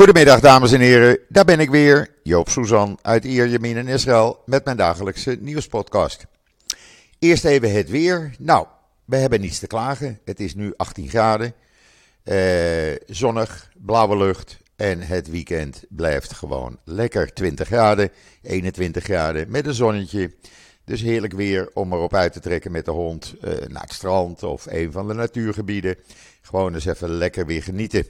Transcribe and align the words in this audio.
Goedemiddag 0.00 0.40
dames 0.40 0.72
en 0.72 0.80
heren, 0.80 1.18
daar 1.28 1.44
ben 1.44 1.60
ik 1.60 1.70
weer, 1.70 2.08
Joop 2.22 2.48
Suzan 2.48 2.98
uit 3.02 3.24
Ierjemien 3.24 3.76
in 3.76 3.88
Israël 3.88 4.42
met 4.46 4.64
mijn 4.64 4.76
dagelijkse 4.76 5.38
nieuwspodcast. 5.40 6.26
Eerst 7.18 7.44
even 7.44 7.72
het 7.72 7.90
weer. 7.90 8.34
Nou, 8.38 8.66
we 9.04 9.16
hebben 9.16 9.40
niets 9.40 9.58
te 9.58 9.66
klagen. 9.66 10.18
Het 10.24 10.40
is 10.40 10.54
nu 10.54 10.72
18 10.76 11.08
graden, 11.08 11.54
eh, 12.22 12.94
zonnig, 13.06 13.70
blauwe 13.74 14.16
lucht 14.16 14.58
en 14.76 15.00
het 15.00 15.30
weekend 15.30 15.84
blijft 15.88 16.32
gewoon 16.32 16.78
lekker 16.84 17.32
20 17.32 17.66
graden, 17.66 18.10
21 18.42 19.04
graden 19.04 19.50
met 19.50 19.66
een 19.66 19.74
zonnetje. 19.74 20.34
Dus 20.84 21.00
heerlijk 21.00 21.32
weer 21.32 21.70
om 21.74 21.92
erop 21.92 22.14
uit 22.14 22.32
te 22.32 22.40
trekken 22.40 22.72
met 22.72 22.84
de 22.84 22.90
hond 22.90 23.34
eh, 23.40 23.50
naar 23.68 23.82
het 23.82 23.92
strand 23.92 24.42
of 24.42 24.66
een 24.66 24.92
van 24.92 25.08
de 25.08 25.14
natuurgebieden. 25.14 25.96
Gewoon 26.42 26.74
eens 26.74 26.86
even 26.86 27.10
lekker 27.10 27.46
weer 27.46 27.62
genieten. 27.62 28.06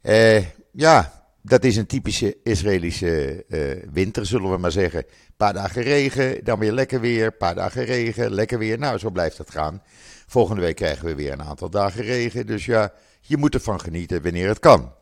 Eh, 0.00 0.44
ja, 0.72 1.24
dat 1.42 1.64
is 1.64 1.76
een 1.76 1.86
typische 1.86 2.36
Israëlische 2.42 3.44
eh, 3.48 3.88
winter, 3.92 4.26
zullen 4.26 4.50
we 4.50 4.56
maar 4.56 4.72
zeggen. 4.72 4.98
Een 4.98 5.36
paar 5.36 5.52
dagen 5.52 5.82
regen, 5.82 6.44
dan 6.44 6.58
weer 6.58 6.72
lekker 6.72 7.00
weer. 7.00 7.26
Een 7.26 7.36
paar 7.36 7.54
dagen 7.54 7.84
regen, 7.84 8.34
lekker 8.34 8.58
weer. 8.58 8.78
Nou, 8.78 8.98
zo 8.98 9.10
blijft 9.10 9.38
het 9.38 9.50
gaan. 9.50 9.82
Volgende 10.26 10.60
week 10.60 10.76
krijgen 10.76 11.06
we 11.06 11.14
weer 11.14 11.32
een 11.32 11.42
aantal 11.42 11.70
dagen 11.70 12.02
regen. 12.02 12.46
Dus 12.46 12.64
ja, 12.64 12.92
je 13.20 13.36
moet 13.36 13.54
ervan 13.54 13.80
genieten 13.80 14.22
wanneer 14.22 14.48
het 14.48 14.58
kan. 14.58 14.92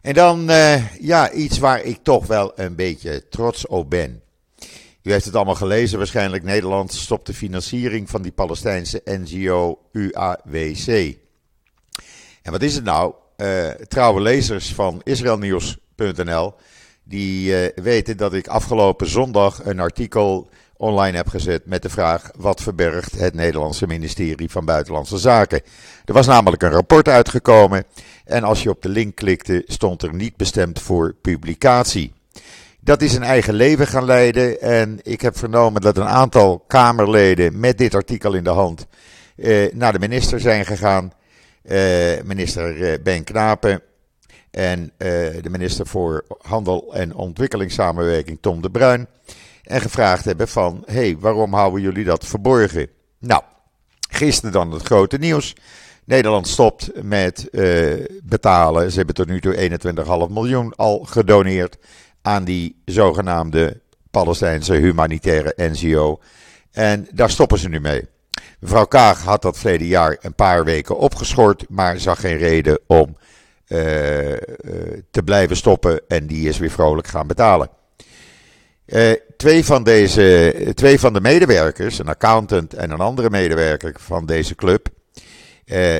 En 0.00 0.14
dan, 0.14 0.50
uh, 0.50 0.96
ja, 1.00 1.32
iets 1.32 1.58
waar 1.58 1.82
ik 1.82 1.98
toch 2.02 2.26
wel 2.26 2.52
een 2.58 2.74
beetje 2.74 3.28
trots 3.28 3.66
op 3.66 3.90
ben. 3.90 4.22
U 5.02 5.12
heeft 5.12 5.24
het 5.24 5.34
allemaal 5.34 5.54
gelezen 5.54 5.98
waarschijnlijk. 5.98 6.42
Nederland 6.42 6.92
stopt 6.92 7.26
de 7.26 7.34
financiering 7.34 8.10
van 8.10 8.22
die 8.22 8.32
Palestijnse 8.32 9.00
NGO 9.04 9.78
UAWC. 9.92 11.16
En 12.42 12.52
wat 12.52 12.62
is 12.62 12.74
het 12.74 12.84
nou? 12.84 13.14
Uh, 13.36 13.68
trouwe 13.68 14.20
lezers 14.20 14.74
van 14.74 15.00
israelnieuws.nl 15.04 16.54
die 17.04 17.50
uh, 17.50 17.84
weten 17.84 18.16
dat 18.16 18.34
ik 18.34 18.46
afgelopen 18.46 19.08
zondag 19.08 19.64
een 19.64 19.80
artikel 19.80 20.48
online 20.76 21.16
heb 21.16 21.28
gezet 21.28 21.66
met 21.66 21.82
de 21.82 21.88
vraag 21.88 22.30
wat 22.36 22.62
verbergt 22.62 23.18
het 23.18 23.34
Nederlandse 23.34 23.86
ministerie 23.86 24.50
van 24.50 24.64
Buitenlandse 24.64 25.18
Zaken. 25.18 25.60
Er 26.04 26.12
was 26.12 26.26
namelijk 26.26 26.62
een 26.62 26.70
rapport 26.70 27.08
uitgekomen 27.08 27.84
en 28.24 28.44
als 28.44 28.62
je 28.62 28.70
op 28.70 28.82
de 28.82 28.88
link 28.88 29.14
klikte 29.14 29.62
stond 29.66 30.02
er 30.02 30.14
niet 30.14 30.36
bestemd 30.36 30.80
voor 30.80 31.14
publicatie. 31.22 32.12
Dat 32.80 33.02
is 33.02 33.14
een 33.14 33.22
eigen 33.22 33.54
leven 33.54 33.86
gaan 33.86 34.04
leiden 34.04 34.60
en 34.60 34.98
ik 35.02 35.20
heb 35.20 35.38
vernomen 35.38 35.80
dat 35.80 35.96
een 35.96 36.08
aantal 36.08 36.64
Kamerleden 36.66 37.60
met 37.60 37.78
dit 37.78 37.94
artikel 37.94 38.34
in 38.34 38.44
de 38.44 38.50
hand 38.50 38.86
uh, 39.36 39.72
naar 39.72 39.92
de 39.92 39.98
minister 39.98 40.40
zijn 40.40 40.66
gegaan. 40.66 41.12
Uh, 41.64 42.22
minister 42.24 43.02
Ben 43.02 43.24
Knapen 43.24 43.82
en 44.50 44.80
uh, 44.82 45.08
de 45.42 45.50
minister 45.50 45.86
voor 45.86 46.24
Handel 46.38 46.94
en 46.94 47.14
Ontwikkelingssamenwerking 47.14 48.38
Tom 48.40 48.62
de 48.62 48.70
Bruin. 48.70 49.06
En 49.62 49.80
gevraagd 49.80 50.24
hebben 50.24 50.48
van, 50.48 50.82
hé, 50.86 50.94
hey, 50.94 51.16
waarom 51.18 51.54
houden 51.54 51.80
jullie 51.80 52.04
dat 52.04 52.26
verborgen? 52.26 52.88
Nou, 53.18 53.42
gisteren 54.08 54.52
dan 54.52 54.72
het 54.72 54.82
grote 54.82 55.18
nieuws. 55.18 55.56
Nederland 56.04 56.48
stopt 56.48 57.02
met 57.02 57.48
betalen. 58.22 58.90
Ze 58.90 58.96
hebben 58.96 59.14
tot 59.14 59.26
nu 59.26 59.40
toe 59.40 59.78
21,5 60.28 60.32
miljoen 60.32 60.74
al 60.76 60.98
gedoneerd 60.98 61.76
aan 62.22 62.44
die 62.44 62.82
zogenaamde 62.84 63.80
Palestijnse 64.10 64.74
humanitaire 64.74 65.54
NGO. 65.56 66.20
En 66.72 67.08
daar 67.12 67.30
stoppen 67.30 67.58
ze 67.58 67.68
nu 67.68 67.80
mee. 67.80 68.02
Mevrouw 68.64 68.84
Kaag 68.84 69.22
had 69.22 69.42
dat 69.42 69.58
verleden 69.58 69.86
jaar 69.86 70.16
een 70.20 70.34
paar 70.34 70.64
weken 70.64 70.98
opgeschort, 70.98 71.64
maar 71.68 71.98
zag 71.98 72.20
geen 72.20 72.36
reden 72.36 72.78
om 72.86 73.16
uh, 73.68 74.30
uh, 74.30 74.36
te 75.10 75.22
blijven 75.24 75.56
stoppen 75.56 76.00
en 76.08 76.26
die 76.26 76.48
is 76.48 76.58
weer 76.58 76.70
vrolijk 76.70 77.06
gaan 77.06 77.26
betalen. 77.26 77.68
Uh, 78.86 79.12
twee, 79.36 79.64
van 79.64 79.82
deze, 79.82 80.54
twee 80.74 81.00
van 81.00 81.12
de 81.12 81.20
medewerkers, 81.20 81.98
een 81.98 82.08
accountant 82.08 82.74
en 82.74 82.90
een 82.90 83.00
andere 83.00 83.30
medewerker 83.30 83.94
van 83.98 84.26
deze 84.26 84.54
club, 84.54 84.88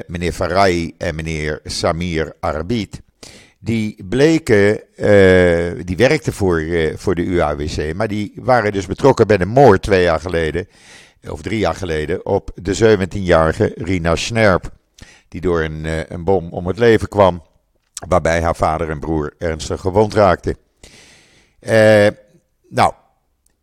meneer 0.06 0.33
Farai 0.33 0.94
en 0.99 1.15
meneer 1.15 1.61
Samir 1.65 2.33
Arbid, 2.41 3.00
die 3.59 4.05
bleken, 4.09 4.81
die 5.87 5.97
werkten 5.97 6.33
voor, 6.33 6.62
voor 6.97 7.15
de 7.15 7.25
UAWC, 7.25 7.94
maar 7.94 8.09
die 8.09 8.33
waren 8.37 8.72
dus 8.72 8.87
betrokken 8.87 9.27
bij 9.27 9.41
een 9.41 9.49
moord 9.49 9.83
twee 9.83 10.03
jaar 10.03 10.21
geleden 10.21 10.69
of 11.29 11.43
drie 11.43 11.59
jaar 11.59 11.75
geleden, 11.75 12.27
op 12.27 12.51
de 12.55 12.99
17-jarige 12.99 13.73
Rina 13.75 14.17
Snerp. 14.17 14.73
Die 15.29 15.41
door 15.41 15.62
een, 15.62 15.85
uh, 15.85 16.07
een 16.07 16.25
bom 16.25 16.53
om 16.53 16.67
het 16.67 16.79
leven 16.79 17.09
kwam, 17.09 17.43
waarbij 18.09 18.43
haar 18.43 18.57
vader 18.57 18.91
en 18.91 19.01
broer 19.01 19.35
ernstig 19.39 19.81
gewond 19.81 20.15
raakten. 20.15 20.57
Uh, 21.61 22.07
nou, 22.69 22.93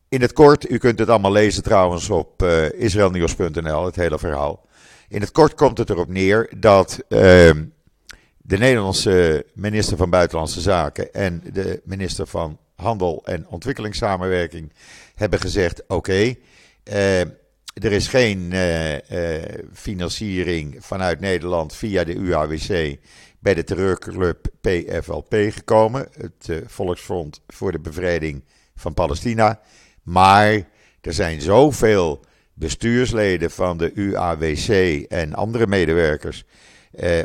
in 0.09 0.21
het 0.21 0.33
kort, 0.33 0.69
u 0.69 0.77
kunt 0.77 0.99
het 0.99 1.09
allemaal 1.09 1.31
lezen 1.31 1.63
trouwens 1.63 2.09
op 2.09 2.43
uh, 2.43 2.65
eh, 2.65 2.73
israelnieuws.nl, 2.73 3.85
het 3.85 3.95
hele 3.95 4.19
verhaal. 4.19 4.65
In 5.07 5.21
het 5.21 5.31
kort 5.31 5.53
komt 5.53 5.77
het 5.77 5.89
erop 5.89 6.09
neer 6.09 6.49
dat 6.57 6.99
ehm, 7.09 7.63
de 8.37 8.57
Nederlandse 8.57 9.45
minister 9.53 9.97
van 9.97 10.09
Buitenlandse 10.09 10.61
Zaken 10.61 11.13
en 11.13 11.43
de 11.53 11.81
minister 11.83 12.27
van 12.27 12.57
Handel 12.75 13.21
en 13.25 13.47
Ontwikkelingssamenwerking 13.47 14.73
hebben 15.15 15.39
gezegd: 15.39 15.81
oké, 15.81 15.93
okay, 15.93 16.39
er 17.83 17.91
is 17.91 18.07
geen 18.07 18.51
uh, 18.51 18.93
uh, 18.93 18.99
financiering 19.73 20.75
vanuit 20.79 21.19
Nederland 21.19 21.75
via 21.75 22.03
de 22.03 22.15
UAWC 22.15 22.97
bij 23.39 23.53
de 23.53 23.63
terreurclub 23.63 24.47
PFLP 24.61 25.35
gekomen, 25.49 26.07
het 26.17 26.47
uh, 26.49 26.57
Volksfront 26.65 27.41
voor 27.47 27.71
de 27.71 27.79
Bevrijding 27.79 28.43
van 28.75 28.93
Palestina. 28.93 29.59
Maar 30.03 30.51
er 31.01 31.13
zijn 31.13 31.41
zoveel 31.41 32.23
bestuursleden 32.53 33.51
van 33.51 33.77
de 33.77 33.91
UAWC 33.93 35.01
en 35.09 35.33
andere 35.33 35.67
medewerkers 35.67 36.43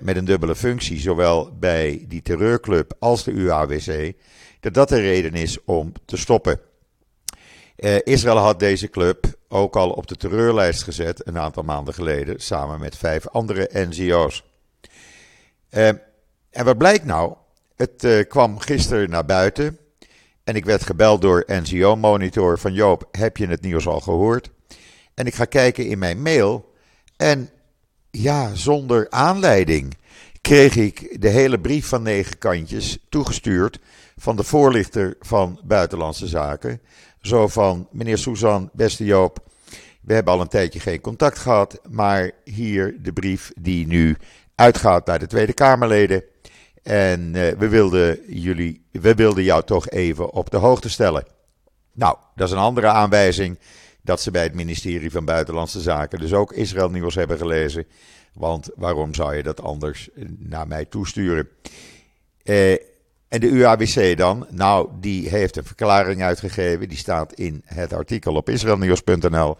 met 0.03 0.17
een 0.17 0.25
dubbele 0.25 0.57
functie, 0.57 0.99
zowel 0.99 1.57
bij 1.59 2.05
die 2.09 2.23
terreurclub 2.23 2.93
als 2.99 3.25
de 3.25 3.31
UAWC, 3.31 4.13
dat 4.61 4.75
dat 4.75 4.89
de 4.89 5.01
reden 5.01 5.35
is 5.35 5.65
om 5.65 5.93
te 6.05 6.17
stoppen. 6.17 6.61
Israël 8.05 8.37
had 8.37 8.59
deze 8.59 8.89
club 8.89 9.36
ook 9.49 9.77
al 9.77 9.91
op 9.91 10.07
de 10.07 10.17
terreurlijst 10.17 10.83
gezet 10.83 11.27
een 11.27 11.39
aantal 11.39 11.63
maanden 11.63 11.95
geleden, 11.95 12.41
samen 12.41 12.81
met 12.81 12.97
vijf 12.97 13.29
andere 13.29 13.71
NGO's. 13.73 14.45
Uh, 15.71 15.89
en 16.51 16.65
wat 16.65 16.79
blijkt 16.79 17.05
nou? 17.05 17.35
Het 17.77 18.05
uh, 18.05 18.29
kwam 18.29 18.59
gisteren 18.59 19.11
naar 19.11 19.25
buiten 19.25 19.79
en 20.45 20.55
ik 20.55 20.65
werd 20.65 20.83
gebeld 20.83 21.21
door 21.23 21.45
NGO 21.47 21.97
Monitor 21.97 22.59
van 22.59 22.73
Joop, 22.73 23.09
heb 23.11 23.37
je 23.37 23.47
het 23.47 23.63
nieuws 23.63 23.87
al 23.87 24.01
gehoord? 24.01 24.51
En 25.15 25.27
ik 25.27 25.35
ga 25.35 25.45
kijken 25.45 25.87
in 25.87 25.99
mijn 25.99 26.23
mail 26.23 26.73
en 27.17 27.51
ja, 28.11 28.55
zonder 28.55 29.11
aanleiding 29.11 29.97
kreeg 30.41 30.77
ik 30.77 31.21
de 31.21 31.29
hele 31.29 31.61
brief 31.61 31.87
van 31.87 32.03
negen 32.03 32.39
kantjes 32.39 32.99
toegestuurd 33.09 33.79
van 34.17 34.37
de 34.37 34.43
voorlichter 34.43 35.17
van 35.21 35.61
Buitenlandse 35.65 36.27
Zaken. 36.27 36.81
Zo 37.27 37.49
van, 37.49 37.89
meneer 37.91 38.19
Suzan, 38.19 38.71
beste 38.73 39.05
Joop, 39.05 39.39
we 40.01 40.15
hebben 40.15 40.33
al 40.33 40.41
een 40.41 40.49
tijdje 40.49 40.81
geen 40.81 41.01
contact 41.01 41.39
gehad, 41.39 41.81
maar 41.89 42.31
hier 42.45 42.97
de 43.03 43.13
brief 43.13 43.53
die 43.59 43.87
nu 43.87 44.17
uitgaat 44.55 45.07
naar 45.07 45.19
de 45.19 45.27
Tweede 45.27 45.53
Kamerleden. 45.53 46.23
En 46.83 47.21
uh, 47.21 47.49
we, 47.53 47.69
wilden 47.69 48.19
jullie, 48.29 48.87
we 48.93 49.15
wilden 49.15 49.45
jou 49.45 49.63
toch 49.65 49.89
even 49.89 50.31
op 50.31 50.51
de 50.51 50.57
hoogte 50.57 50.89
stellen. 50.89 51.25
Nou, 51.93 52.17
dat 52.35 52.47
is 52.47 52.55
een 52.55 52.61
andere 52.61 52.87
aanwijzing 52.87 53.59
dat 54.03 54.21
ze 54.21 54.31
bij 54.31 54.43
het 54.43 54.55
ministerie 54.55 55.11
van 55.11 55.25
Buitenlandse 55.25 55.81
Zaken 55.81 56.19
dus 56.19 56.33
ook 56.33 56.53
Israël 56.53 56.91
nieuws 56.91 57.15
hebben 57.15 57.39
gelezen. 57.39 57.87
Want 58.33 58.71
waarom 58.77 59.15
zou 59.15 59.37
je 59.37 59.43
dat 59.43 59.63
anders 59.63 60.09
naar 60.39 60.67
mij 60.67 60.85
toesturen? 60.85 61.49
Uh, 62.45 62.77
en 63.29 63.41
de 63.41 63.49
UABC 63.49 64.17
dan? 64.17 64.47
Nou, 64.51 64.89
die 65.01 65.29
heeft 65.29 65.57
een 65.57 65.65
verklaring 65.65 66.23
uitgegeven. 66.23 66.89
Die 66.89 66.99
staat 66.99 67.33
in 67.33 67.63
het 67.65 67.93
artikel 67.93 68.35
op 68.35 68.49
israelnieuws.nl. 68.49 69.57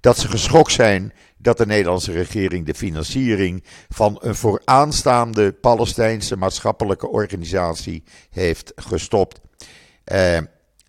Dat 0.00 0.18
ze 0.18 0.28
geschokt 0.28 0.72
zijn 0.72 1.12
dat 1.36 1.58
de 1.58 1.66
Nederlandse 1.66 2.12
regering 2.12 2.66
de 2.66 2.74
financiering 2.74 3.64
van 3.88 4.18
een 4.20 4.34
vooraanstaande 4.34 5.52
Palestijnse 5.52 6.36
maatschappelijke 6.36 7.08
organisatie 7.08 8.02
heeft 8.30 8.72
gestopt. 8.76 9.40
Uh, 10.12 10.38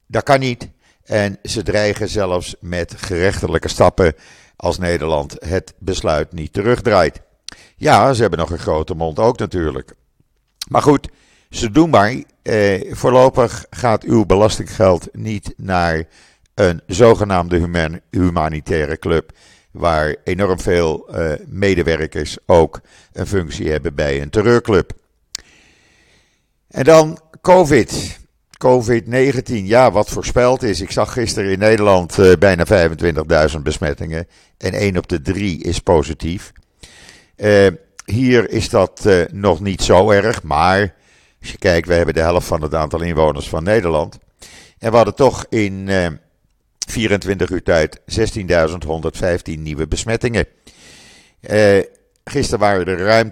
dat 0.08 0.24
kan 0.24 0.40
niet. 0.40 0.70
En 1.04 1.38
ze 1.44 1.64
dreigen 1.64 2.10
zelfs 2.10 2.56
met 2.60 2.94
gerechtelijke 2.98 3.68
stappen 3.68 4.14
als 4.56 4.78
Nederland 4.78 5.36
het 5.40 5.74
besluit 5.80 6.34
niet 6.34 6.54
terugdraait. 6.54 7.22
Ja, 7.76 8.14
ze 8.14 8.22
hebben 8.22 8.40
nog 8.40 8.50
een 8.50 8.60
grote 8.60 8.94
mond 8.94 9.20
ook 9.20 9.38
natuurlijk. 9.38 9.94
Maar 10.70 10.82
goed, 10.82 11.10
ze 11.52 11.72
doen 11.72 11.90
maar. 11.90 12.24
Eh, 12.42 12.94
voorlopig 12.94 13.66
gaat 13.70 14.04
uw 14.04 14.26
belastinggeld 14.26 15.08
niet 15.12 15.54
naar 15.58 16.04
een 16.54 16.82
zogenaamde 16.88 17.58
human, 17.58 18.00
humanitaire 18.10 19.00
club. 19.00 19.32
Waar 19.72 20.16
enorm 20.24 20.60
veel 20.60 21.20
uh, 21.20 21.32
medewerkers 21.48 22.38
ook 22.46 22.82
een 23.14 23.28
functie 23.28 23.70
hebben 23.70 23.96
bij 23.96 24.22
een 24.22 24.30
terreurclub. 24.30 24.92
En 26.68 26.84
dan 26.84 27.20
COVID. 27.42 28.20
COVID-19, 28.66 29.54
ja, 29.54 29.92
wat 29.92 30.10
voorspeld 30.10 30.64
is. 30.64 30.82
Ik 30.82 30.92
zag 30.92 31.14
gisteren 31.14 31.52
in 31.52 31.60
Nederland 31.60 32.18
uh, 32.18 32.34
bijna 32.40 32.66
25.000 33.56 33.62
besmettingen. 33.64 34.28
En 34.58 34.74
1 34.74 34.98
op 34.98 35.08
de 35.08 35.22
3 35.22 35.64
is 35.64 35.80
positief. 35.80 36.52
Uh, 37.38 37.68
hier 38.06 38.50
is 38.50 38.70
dat 38.70 39.04
uh, 39.08 39.24
nog 39.32 39.60
niet 39.60 39.82
zo 39.82 40.12
erg. 40.12 40.44
Maar 40.44 40.96
als 41.42 41.52
je 41.52 41.58
kijkt, 41.58 41.88
we 41.88 41.94
hebben 41.94 42.14
de 42.14 42.20
helft 42.20 42.48
van 42.48 42.62
het 42.62 42.76
aantal 42.76 43.02
inwoners 43.02 43.50
van 43.50 43.64
Nederland. 43.64 44.20
En 44.78 44.90
we 44.90 44.96
hadden 44.96 45.16
toch 45.16 45.46
in 45.50 45.90
24 46.88 47.50
uur 47.50 47.64
tijd 47.64 48.00
16.115 48.00 49.60
nieuwe 49.60 49.88
besmettingen. 49.88 50.46
gisteren 52.24 52.60
waren 52.60 52.86
er 52.86 52.98
ruim 52.98 53.30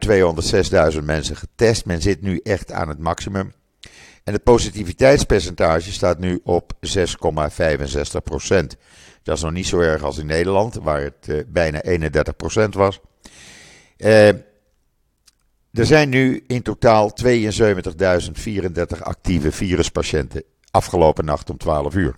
206.000 0.93 1.03
mensen 1.03 1.35
getest. 1.35 1.85
Men 1.85 2.01
zit 2.01 2.21
nu 2.21 2.39
echt 2.43 2.71
aan 2.71 2.89
het 2.89 2.99
maximum. 2.99 3.53
En 4.29 4.35
het 4.35 4.43
positiviteitspercentage 4.43 5.91
staat 5.91 6.19
nu 6.19 6.39
op 6.43 6.73
6,65% 6.73 6.99
Dat 9.23 9.37
is 9.37 9.43
nog 9.43 9.51
niet 9.51 9.67
zo 9.67 9.79
erg 9.79 10.03
als 10.03 10.17
in 10.17 10.25
Nederland, 10.25 10.75
waar 10.75 11.01
het 11.01 11.27
uh, 11.27 11.41
bijna 11.47 11.81
31% 12.65 12.69
was. 12.69 12.99
Uh, 13.97 14.29
er 15.79 15.85
zijn 15.85 16.09
nu 16.09 16.43
in 16.47 16.61
totaal 16.61 17.13
72.034 17.25 19.01
actieve 19.01 19.51
viruspatiënten 19.51 20.43
afgelopen 20.71 21.25
nacht 21.25 21.49
om 21.49 21.57
12 21.57 21.95
uur. 21.95 22.15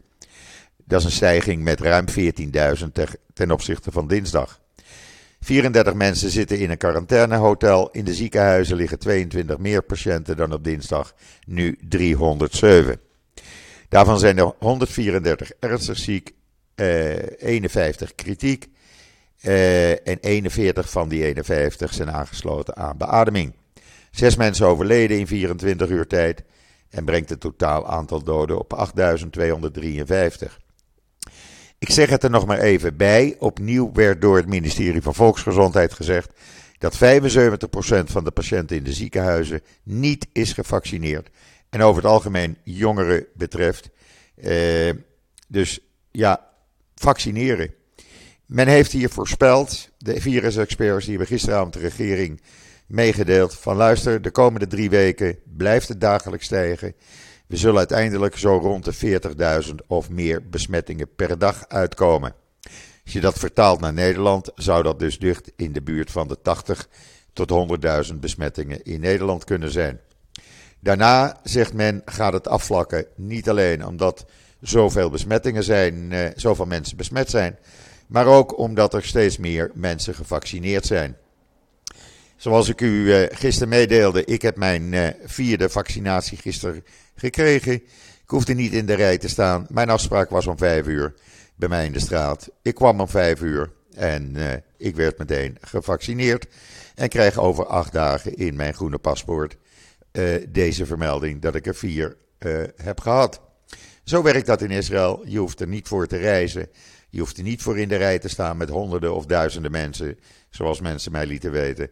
Dat 0.86 1.00
is 1.00 1.06
een 1.06 1.12
stijging 1.12 1.64
met 1.64 1.80
ruim 1.80 2.06
14.000 2.10 2.88
ten 3.34 3.52
opzichte 3.52 3.92
van 3.92 4.08
dinsdag. 4.08 4.60
34 5.40 5.94
mensen 5.94 6.30
zitten 6.30 6.60
in 6.60 6.70
een 6.70 6.78
quarantainehotel. 6.78 7.90
In 7.92 8.06
de 8.06 8.14
ziekenhuizen 8.14 8.76
liggen 8.76 9.00
22 9.00 9.58
meer 9.58 9.84
patiënten 9.84 10.38
dan 10.38 10.54
op 10.54 10.64
dinsdag, 10.64 11.14
nu 11.46 11.78
307. 11.90 13.00
Daarvan 13.90 14.20
zijn 14.20 14.38
er 14.38 14.54
134 14.60 15.52
ernstig 15.60 15.98
ziek, 15.98 16.32
eh, 16.76 17.16
51 17.38 18.16
kritiek 18.16 18.68
eh, 19.42 19.92
en 19.92 20.18
41 20.22 20.90
van 20.90 21.10
die 21.10 21.24
51 21.24 21.94
zijn 21.94 22.12
aangesloten 22.12 22.76
aan 22.76 22.98
beademing. 22.98 23.54
Zes 24.12 24.36
mensen 24.36 24.66
overleden 24.66 25.20
in 25.20 25.28
24 25.28 25.90
uur 25.90 26.08
tijd 26.08 26.44
en 26.90 27.06
brengt 27.06 27.30
het 27.30 27.40
totaal 27.40 27.88
aantal 27.88 28.24
doden 28.24 28.60
op 28.60 28.74
8253. 28.74 30.60
Ik 31.80 31.90
zeg 31.90 32.10
het 32.10 32.24
er 32.24 32.30
nog 32.30 32.46
maar 32.46 32.60
even 32.60 32.98
bij. 32.98 33.36
Opnieuw 33.40 33.92
werd 33.94 34.22
door 34.22 34.38
het 34.38 34.48
ministerie 34.48 35.02
van 35.02 35.16
Volksgezondheid 35.16 35.94
gezegd 35.94 36.34
dat 36.78 36.96
75% 36.96 36.98
van 38.06 38.24
de 38.24 38.32
patiënten 38.32 38.78
in 38.78 38.84
de 38.84 38.94
ziekenhuizen 38.94 39.62
niet 39.84 40.28
is 40.32 40.54
gevaccineerd. 40.54 41.30
En 41.70 41.82
over 41.82 42.02
het 42.02 42.12
algemeen 42.12 42.58
jongeren 42.64 43.26
betreft. 43.34 43.90
Eh, 44.36 44.90
dus 45.48 45.80
ja, 46.12 46.50
vaccineren. 46.96 47.74
Men 48.52 48.68
heeft 48.68 48.92
hier 48.92 49.10
voorspeld, 49.10 49.90
de 49.98 50.22
virusexperts 50.22 51.06
die 51.06 51.18
hebben 51.18 51.28
gisteravond 51.28 51.74
de 51.74 51.80
regering 51.80 52.42
meegedeeld, 52.88 53.54
van 53.54 53.76
luister, 53.76 54.22
de 54.22 54.32
komende 54.32 54.68
drie 54.68 54.90
weken 54.90 55.40
blijft 55.58 55.88
het 55.88 56.02
dagelijks 56.02 56.46
stijgen. 56.46 56.94
We 57.48 57.58
zullen 57.58 57.78
uiteindelijk 57.78 58.38
zo 58.38 58.58
rond 58.58 58.86
de 58.86 59.22
40.000 59.68 59.76
of 59.88 60.10
meer 60.10 60.50
besmettingen 60.50 61.16
per 61.16 61.38
dag 61.38 61.68
uitkomen. 61.68 62.36
Als 63.04 63.14
je 63.14 63.20
dat 63.20 63.40
vertaalt 63.40 63.80
naar 63.80 63.94
Nederland, 63.94 64.52
zou 64.56 64.84
dat 64.84 65.00
dus 65.00 65.20
dicht 65.20 65.52
in 65.56 65.74
de 65.74 65.82
buurt 65.82 66.12
van 66.12 66.28
de 66.28 66.42
80 66.42 66.90
tot 67.34 67.52
100.000 68.12 68.16
besmettingen 68.16 68.84
in 68.84 69.00
Nederland 69.00 69.44
kunnen 69.44 69.72
zijn. 69.72 70.00
Daarna, 70.80 71.40
zegt 71.44 71.74
men, 71.74 72.02
gaat 72.06 72.34
het 72.34 72.48
afvlakken. 72.48 73.06
Niet 73.16 73.50
alleen 73.50 73.86
omdat 73.86 74.26
zoveel 74.62 75.10
besmettingen 75.10 75.64
zijn, 75.64 76.12
eh, 76.12 76.30
zoveel 76.36 76.66
mensen 76.66 76.98
besmet 76.98 77.30
zijn, 77.30 77.58
maar 78.12 78.26
ook 78.26 78.58
omdat 78.58 78.94
er 78.94 79.04
steeds 79.04 79.38
meer 79.38 79.72
mensen 79.74 80.14
gevaccineerd 80.14 80.86
zijn. 80.86 81.18
Zoals 82.36 82.70
ik 82.70 82.82
u 82.82 83.14
eh, 83.14 83.38
gisteren 83.38 83.70
meedeelde, 83.70 84.26
ik 84.26 84.42
heb 84.42 84.56
mijn 84.56 84.94
eh, 84.94 85.08
vierde 85.24 85.70
vaccinatie 85.70 86.38
gisteren 86.38 86.84
gekregen. 87.16 87.74
Ik 87.74 88.30
hoefde 88.30 88.54
niet 88.54 88.74
in 88.74 88.86
de 88.86 88.94
rij 88.94 89.18
te 89.18 89.30
staan. 89.30 89.66
Mijn 89.70 89.90
afspraak 89.90 90.30
was 90.30 90.48
om 90.48 90.58
vijf 90.58 90.88
uur 90.88 91.14
bij 91.56 91.70
mij 91.70 91.86
in 91.86 91.92
de 91.92 92.00
straat. 92.00 92.50
Ik 92.62 92.76
kwam 92.76 93.00
om 93.00 93.08
vijf 93.08 93.42
uur 93.42 93.72
en 93.96 94.34
uh, 94.36 94.54
ik 94.78 94.96
werd 94.96 95.18
meteen 95.18 95.58
gevaccineerd. 95.62 96.48
En 96.96 97.10
krijg 97.10 97.38
over 97.38 97.66
acht 97.66 97.92
dagen 97.92 98.36
in 98.36 98.56
mijn 98.56 98.74
groene 98.74 98.98
paspoort 98.98 99.58
deze 100.50 100.86
vermelding 100.86 101.42
dat 101.42 101.56
ik 101.56 101.66
er 101.66 101.76
vier 101.76 102.18
heb 102.76 103.00
gehad. 103.00 103.42
Zo 104.04 104.24
werkt 104.24 104.46
dat 104.46 104.62
in 104.62 104.72
Israël. 104.72 105.22
Je 105.26 105.40
hoeft 105.40 105.60
er 105.60 105.68
niet 105.68 105.88
voor 105.88 106.08
te 106.08 106.18
reizen. 106.18 106.70
Je 107.12 107.20
hoeft 107.20 107.38
er 107.38 107.44
niet 107.44 107.62
voor 107.62 107.80
in 107.80 107.88
de 107.88 107.96
rij 107.96 108.20
te 108.20 108.30
staan 108.30 108.58
met 108.58 108.70
honderden 108.70 109.16
of 109.16 109.26
duizenden 109.26 109.72
mensen, 109.72 110.20
zoals 110.50 110.82
mensen 110.82 111.12
mij 111.12 111.26
lieten 111.26 111.52
weten. 111.52 111.90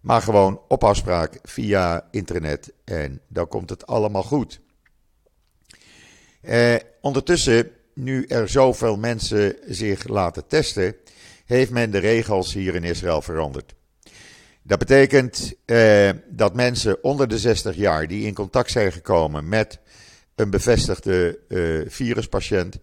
Maar 0.00 0.22
gewoon 0.22 0.60
op 0.68 0.84
afspraak 0.84 1.38
via 1.42 2.08
internet 2.10 2.72
en 2.84 3.20
dan 3.28 3.48
komt 3.48 3.70
het 3.70 3.86
allemaal 3.86 4.22
goed. 4.22 4.60
Eh, 6.40 6.74
ondertussen, 7.00 7.70
nu 7.94 8.24
er 8.24 8.48
zoveel 8.48 8.96
mensen 8.96 9.56
zich 9.66 10.08
laten 10.08 10.46
testen, 10.46 10.94
heeft 11.44 11.70
men 11.70 11.90
de 11.90 11.98
regels 11.98 12.52
hier 12.52 12.74
in 12.74 12.84
Israël 12.84 13.22
veranderd. 13.22 13.74
Dat 14.62 14.78
betekent 14.78 15.52
eh, 15.64 16.10
dat 16.28 16.54
mensen 16.54 17.04
onder 17.04 17.28
de 17.28 17.38
60 17.38 17.76
jaar 17.76 18.06
die 18.06 18.26
in 18.26 18.34
contact 18.34 18.70
zijn 18.70 18.92
gekomen 18.92 19.48
met 19.48 19.78
een 20.34 20.50
bevestigde 20.50 21.38
eh, 21.48 21.90
viruspatiënt. 21.92 22.78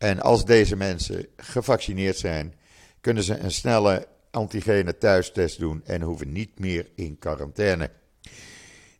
En 0.00 0.20
als 0.20 0.44
deze 0.44 0.76
mensen 0.76 1.26
gevaccineerd 1.36 2.18
zijn, 2.18 2.54
kunnen 3.00 3.22
ze 3.22 3.38
een 3.38 3.50
snelle 3.50 4.06
antigene 4.30 4.98
thuistest 4.98 5.58
doen 5.58 5.82
en 5.84 6.02
hoeven 6.02 6.32
niet 6.32 6.58
meer 6.58 6.88
in 6.94 7.18
quarantaine. 7.18 7.90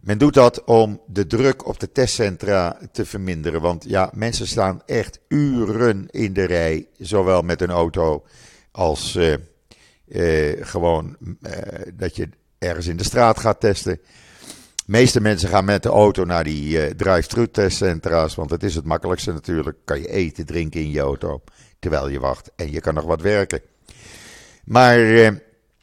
Men 0.01 0.19
doet 0.19 0.35
dat 0.35 0.65
om 0.65 1.01
de 1.07 1.27
druk 1.27 1.67
op 1.67 1.81
de 1.81 1.93
testcentra 1.93 2.79
te 2.93 3.05
verminderen. 3.05 3.61
Want 3.61 3.85
ja, 3.89 4.11
mensen 4.15 4.47
staan 4.47 4.83
echt 4.87 5.21
uren 5.29 6.07
in 6.11 6.33
de 6.33 6.45
rij, 6.45 6.87
zowel 6.99 7.43
met 7.43 7.61
een 7.61 7.71
auto 7.71 8.25
als 8.71 9.17
uh, 9.17 9.35
uh, 10.07 10.67
gewoon 10.67 11.17
uh, 11.21 11.53
dat 11.95 12.17
je 12.17 12.29
ergens 12.59 12.87
in 12.87 12.97
de 12.97 13.05
straat 13.05 13.39
gaat 13.39 13.61
testen. 13.61 14.01
Meeste 14.91 15.21
mensen 15.21 15.49
gaan 15.49 15.65
met 15.65 15.83
de 15.83 15.89
auto 15.89 16.25
naar 16.25 16.45
die 16.45 16.95
drive-thru 16.95 17.51
testcentra's, 17.51 18.35
want 18.35 18.49
dat 18.49 18.63
is 18.63 18.75
het 18.75 18.85
makkelijkste 18.85 19.33
natuurlijk. 19.33 19.79
Kan 19.85 20.01
je 20.01 20.09
eten, 20.09 20.47
drinken 20.47 20.81
in 20.81 20.91
je 20.91 21.01
auto 21.01 21.43
terwijl 21.79 22.09
je 22.09 22.21
wacht 22.21 22.51
en 22.57 22.73
je 22.73 22.81
kan 22.81 22.95
nog 22.95 23.05
wat 23.05 23.21
werken. 23.21 23.61
Maar 24.65 24.99
uh, 24.99 25.31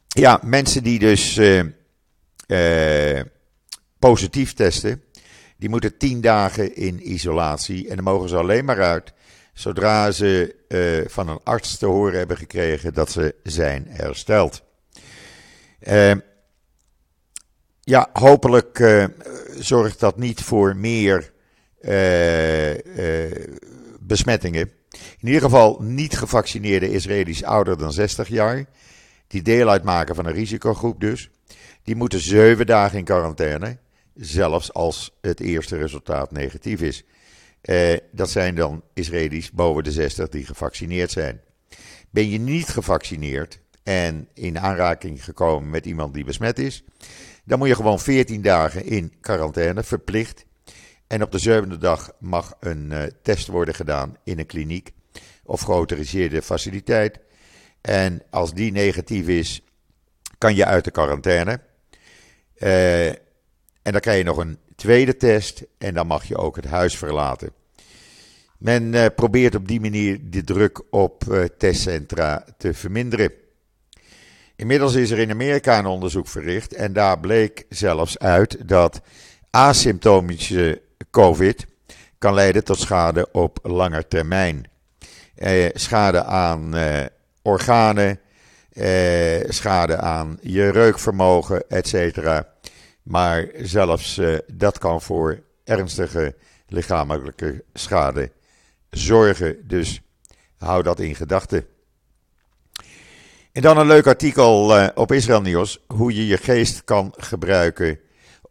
ja, 0.08 0.39
mensen 0.43 0.84
die 0.84 1.00
dus 1.00 1.38
uh, 1.38 1.63
uh, 2.48 3.22
positief 4.00 4.53
testen, 4.53 5.03
die 5.58 5.70
moeten 5.70 5.98
tien 5.98 6.22
dagen 6.22 6.75
in 6.75 7.12
isolatie. 7.12 7.89
En 7.89 7.96
dan 7.96 8.03
mogen 8.03 8.29
ze 8.29 8.36
alleen 8.36 8.65
maar 8.65 8.81
uit 8.81 9.13
zodra 9.53 10.12
ze 10.12 10.55
van 11.10 11.29
een 11.29 11.39
arts 11.43 11.77
te 11.77 11.86
horen 11.86 12.17
hebben 12.17 12.38
gekregen 12.38 12.93
dat 12.93 13.12
ze 13.12 13.36
zijn 13.43 13.86
hersteld. 13.89 14.63
Ja, 17.88 18.10
hopelijk 18.13 18.84
zorgt 19.60 20.00
dat 20.00 20.17
niet 20.17 20.41
voor 20.41 20.75
meer 20.75 21.32
besmettingen. 24.00 24.72
In 25.20 25.27
ieder 25.27 25.41
geval 25.41 25.77
niet 25.82 26.17
gevaccineerde 26.17 26.91
Israëli's 26.91 27.44
ouder 27.44 27.77
dan 27.77 27.94
60 27.94 28.27
jaar, 28.27 28.65
die 29.27 29.41
deel 29.41 29.70
uitmaken 29.70 30.15
van 30.15 30.25
een 30.25 30.34
risicogroep 30.34 31.00
dus, 31.00 31.29
die 31.84 31.96
moeten 31.96 32.20
zeven 32.20 32.65
dagen 32.65 32.98
in 32.98 33.03
quarantaine, 33.03 33.77
zelfs 34.13 34.74
als 34.74 35.17
het 35.22 35.39
eerste 35.39 35.77
resultaat 35.77 36.32
negatief 36.32 36.82
is. 36.82 37.03
Eh, 37.62 37.98
dat 38.12 38.29
zijn 38.29 38.56
dan 38.56 38.84
Israëli's 38.94 39.51
boven 39.51 39.84
de 39.84 39.91
60 39.91 40.29
die 40.29 40.46
gevaccineerd 40.46 41.12
zijn. 41.12 41.41
Ben 42.10 42.29
je 42.29 42.39
niet 42.39 42.67
gevaccineerd 42.67 43.60
en 43.84 44.27
in 44.34 44.60
aanraking 44.60 45.24
gekomen 45.24 45.70
met 45.70 45.86
iemand 45.86 46.13
die 46.13 46.24
besmet 46.24 46.60
is, 46.60 46.84
dan 47.48 47.60
moet 47.60 47.68
je 47.68 47.75
gewoon 47.75 48.00
14 48.00 48.42
dagen 48.42 48.86
in 48.86 49.13
quarantaine, 49.22 49.84
verplicht. 49.84 50.46
En 51.08 51.24
op 51.24 51.32
de 51.32 51.39
zevende 51.39 51.77
dag 51.77 52.12
mag 52.20 52.54
een 52.60 52.89
uh, 52.92 53.04
test 53.22 53.48
worden 53.48 53.75
gedaan 53.75 54.18
in 54.24 54.39
een 54.39 54.46
kliniek 54.46 54.92
of 55.44 55.62
geautoriseerde 55.62 56.42
faciliteit. 56.42 57.20
En 57.82 58.22
als 58.30 58.54
die 58.54 58.72
negatief 58.72 59.27
is, 59.27 59.62
kan 60.38 60.56
je 60.56 60.66
uit 60.66 60.84
de 60.84 60.92
quarantaine. 60.92 61.60
Uh, 62.58 63.08
en 63.08 63.92
dan 63.92 64.00
krijg 64.00 64.18
je 64.18 64.24
nog 64.24 64.38
een 64.38 64.58
tweede 64.75 65.18
test 65.18 65.63
en 65.77 65.94
dan 65.94 66.08
mag 66.08 66.24
je 66.24 66.38
ook 66.38 66.56
het 66.56 66.66
huis 66.66 66.98
verlaten. 66.98 67.51
Men 68.58 68.94
uh, 68.94 69.06
probeert 69.16 69.56
op 69.56 69.68
die 69.68 69.80
manier 69.80 70.20
de 70.30 70.44
druk 70.44 70.82
op 70.89 71.48
testcentra 71.58 72.46
te 72.58 72.74
verminderen. 72.74 73.32
Inmiddels 74.57 74.95
is 74.95 75.11
er 75.11 75.19
in 75.19 75.31
Amerika 75.31 75.79
een 75.79 75.85
onderzoek 75.85 76.27
verricht 76.27 76.73
en 76.73 76.93
daar 76.93 77.19
bleek 77.19 77.65
zelfs 77.69 78.19
uit 78.19 78.67
dat 78.67 79.01
asymptomische 79.49 80.81
COVID 81.11 81.65
kan 82.17 82.33
leiden 82.33 82.63
tot 82.63 82.79
schade 82.79 83.31
op 83.31 83.59
lange 83.63 84.07
termijn. 84.07 84.69
Eh, 85.35 85.69
schade 85.73 86.23
aan 86.23 86.75
eh, 86.75 87.05
organen, 87.41 88.19
eh, 88.69 89.49
schade 89.49 89.97
aan 89.97 90.37
je 90.41 90.69
reukvermogen, 90.69 91.69
etc. 91.69 92.41
Maar 93.03 93.47
zelfs 93.61 94.17
eh, 94.17 94.37
dat 94.53 94.77
kan 94.77 95.01
voor 95.01 95.43
ernstige 95.63 96.35
lichamelijke 96.67 97.63
schade 97.73 98.31
zorgen. 98.89 99.67
Dus 99.67 100.01
hou 100.57 100.83
dat 100.83 100.99
in 100.99 101.15
gedachten. 101.15 101.65
En 103.57 103.63
dan 103.63 103.77
een 103.77 103.87
leuk 103.87 104.07
artikel 104.07 104.77
uh, 104.77 104.87
op 104.95 105.11
Israël 105.11 105.41
Nieuws. 105.41 105.79
Hoe 105.87 106.15
je 106.15 106.27
je 106.27 106.37
geest 106.37 106.83
kan 106.83 107.13
gebruiken 107.17 107.99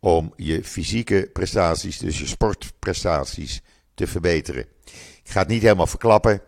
om 0.01 0.33
je 0.37 0.65
fysieke 0.65 1.31
prestaties, 1.33 1.99
dus 1.99 2.19
je 2.19 2.27
sportprestaties, 2.27 3.63
te 3.95 4.07
verbeteren. 4.07 4.67
Ik 5.23 5.31
ga 5.31 5.41
het 5.41 5.49
niet 5.49 5.63
helemaal 5.63 5.87
verklappen, 5.87 6.41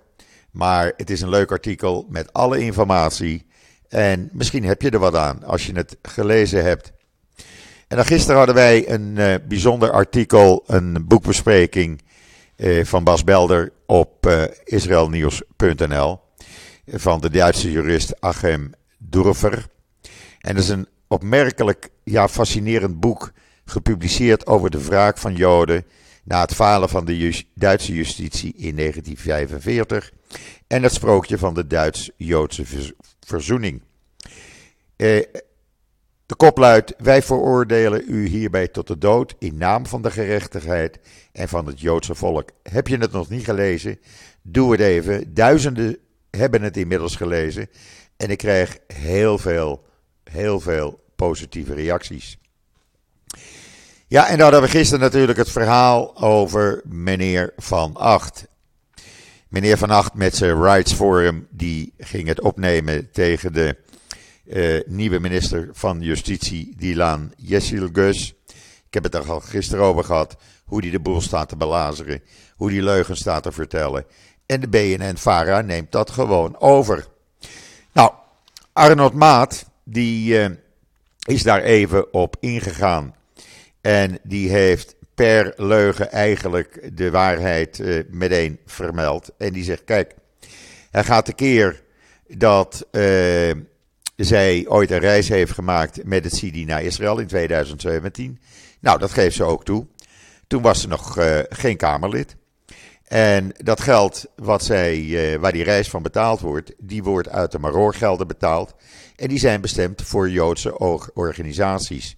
maar 0.51 0.93
het 0.97 1.11
is 1.11 1.21
een 1.21 1.29
leuk 1.29 1.51
artikel 1.51 2.07
met 2.09 2.33
alle 2.33 2.59
informatie. 2.59 3.47
En 3.89 4.29
misschien 4.33 4.65
heb 4.65 4.83
je 4.83 4.91
er 4.91 4.99
wat 4.99 5.15
aan 5.15 5.45
als 5.45 5.67
je 5.67 5.73
het 5.73 5.97
gelezen 6.03 6.65
hebt. 6.65 6.93
En 7.89 7.97
dan 7.97 8.07
gisteren 8.07 8.37
hadden 8.37 8.55
wij 8.55 8.91
een 8.91 9.15
uh, 9.17 9.35
bijzonder 9.49 9.91
artikel, 9.91 10.65
een 10.67 11.07
boekbespreking 11.07 12.03
uh, 12.57 12.85
van 12.85 13.05
Bas 13.05 13.25
Belder 13.25 13.73
op 13.87 14.27
israelnieuws.nl 14.65 16.27
van 16.93 17.21
de 17.21 17.31
Duitse 17.31 17.71
jurist 17.71 18.21
Achem 18.21 18.73
Durfer. 18.99 19.67
En 20.39 20.55
dat 20.55 20.63
is 20.63 20.69
een 20.69 20.89
opmerkelijk, 21.07 21.89
ja, 22.05 22.29
fascinerend 22.29 23.01
boek 23.01 23.33
gepubliceerd 23.65 24.47
over 24.47 24.71
de 24.71 24.85
wraak 24.85 25.19
van 25.19 25.35
Joden 25.35 25.85
na 26.25 26.41
het 26.41 26.55
falen 26.55 26.89
van 26.89 27.05
de 27.05 27.45
Duitse 27.55 27.95
justitie 27.95 28.55
in 28.57 28.77
1945 28.77 30.13
en 30.67 30.83
het 30.83 30.93
sprookje 30.93 31.39
van 31.39 31.55
de 31.55 31.67
Duits-Joodse 31.67 32.65
verzoening. 33.21 33.83
Eh, 34.97 35.23
de 36.27 36.35
kop 36.37 36.59
luidt: 36.59 36.95
Wij 36.99 37.23
veroordelen 37.23 38.05
u 38.07 38.27
hierbij 38.27 38.69
tot 38.69 38.87
de 38.87 38.99
dood 38.99 39.35
in 39.39 39.57
naam 39.57 39.87
van 39.87 40.03
de 40.03 40.11
gerechtigheid 40.11 40.99
en 41.33 41.49
van 41.49 41.67
het 41.67 41.81
Joodse 41.81 42.15
volk. 42.15 42.51
Heb 42.63 42.89
je 42.89 42.97
het 42.97 43.13
nog 43.13 43.29
niet 43.29 43.45
gelezen? 43.45 43.99
Doe 44.43 44.73
het 44.73 44.81
even. 44.81 45.35
Duizenden 45.35 45.99
hebben 46.31 46.63
het 46.63 46.77
inmiddels 46.77 47.17
gelezen. 47.17 47.71
En 48.17 48.31
ik 48.31 48.39
krijg 48.39 48.79
heel 48.87 49.39
veel, 49.39 49.87
heel 50.25 50.61
veel 50.61 51.05
positieve 51.17 51.75
reacties. 51.75 52.39
Ja, 54.07 54.29
en 54.29 54.33
dan 54.33 54.41
hadden 54.41 54.63
we 54.63 54.77
gisteren 54.77 55.01
natuurlijk 55.01 55.39
het 55.39 55.51
verhaal 55.51 56.17
over 56.17 56.83
meneer 56.85 57.53
Van 57.57 57.97
Acht. 57.97 58.47
Meneer 59.49 59.79
Van 59.79 59.91
Acht 59.91 60.15
met 60.15 60.37
zijn 60.37 60.63
Rights 60.63 60.93
Forum, 60.93 61.47
die 61.51 61.93
ging 61.99 62.29
het 62.29 62.41
opnemen 62.41 63.11
tegen 63.11 63.53
de 63.53 63.77
uh, 64.47 64.81
nieuwe 64.87 65.19
minister 65.19 65.69
van 65.73 66.01
Justitie, 66.01 66.75
Dilan 66.77 67.33
Gus. 67.93 68.35
Ik 68.87 68.95
heb 68.95 69.03
het 69.03 69.15
er 69.15 69.31
al 69.31 69.41
gisteren 69.41 69.85
over 69.85 70.05
gehad, 70.05 70.37
hoe 70.65 70.81
die 70.81 70.91
de 70.91 71.01
boel 71.01 71.21
staat 71.21 71.49
te 71.49 71.57
belazeren, 71.57 72.23
hoe 72.57 72.71
die 72.71 72.83
leugens 72.83 73.21
staat 73.21 73.43
te 73.43 73.53
vertellen. 73.53 74.05
En 74.49 74.61
de 74.61 74.69
BNN-Vara 74.69 75.61
neemt 75.61 75.93
dat 75.93 76.11
gewoon 76.11 76.61
over. 76.61 77.07
Nou, 77.93 78.13
Arnold 78.73 79.13
Maat, 79.13 79.65
die 79.85 80.41
uh, 80.41 80.47
is 81.25 81.43
daar 81.43 81.63
even 81.63 82.13
op 82.13 82.37
ingegaan. 82.41 83.15
En 83.81 84.19
die 84.23 84.51
heeft 84.51 84.95
per 85.15 85.53
leugen 85.57 86.11
eigenlijk 86.11 86.91
de 86.93 87.11
waarheid 87.11 87.79
uh, 87.79 88.03
meteen 88.11 88.59
vermeld. 88.67 89.31
En 89.39 89.53
die 89.53 89.65
zegt: 89.65 89.85
Kijk, 89.85 90.15
hij 90.91 91.05
gaat 91.05 91.27
de 91.27 91.35
keer 91.35 91.83
dat 92.27 92.87
uh, 92.93 93.55
zij 94.17 94.65
ooit 94.69 94.91
een 94.91 94.99
reis 94.99 95.29
heeft 95.29 95.53
gemaakt 95.53 96.05
met 96.05 96.25
het 96.25 96.35
CIDI 96.37 96.65
naar 96.65 96.83
Israël 96.83 97.19
in 97.19 97.27
2017. 97.27 98.41
Nou, 98.81 98.99
dat 98.99 99.11
geeft 99.11 99.37
ze 99.37 99.45
ook 99.45 99.65
toe. 99.65 99.87
Toen 100.47 100.63
was 100.63 100.81
ze 100.81 100.89
nog 100.89 101.17
geen 101.49 101.77
Kamerlid. 101.77 102.37
En 103.09 103.53
dat 103.57 103.81
geld 103.81 104.25
wat 104.37 104.65
zij, 104.65 104.99
uh, 104.99 105.37
waar 105.37 105.53
die 105.53 105.65
reis 105.65 105.89
van 105.89 106.03
betaald 106.03 106.41
wordt, 106.41 106.73
die 106.79 107.03
wordt 107.03 107.29
uit 107.29 107.53
de 107.53 107.59
Maroorgelden 107.59 108.27
betaald. 108.27 108.75
En 109.17 109.29
die 109.29 109.39
zijn 109.39 109.61
bestemd 109.61 110.03
voor 110.03 110.31
Joodse 110.31 110.79
organisaties. 111.15 112.15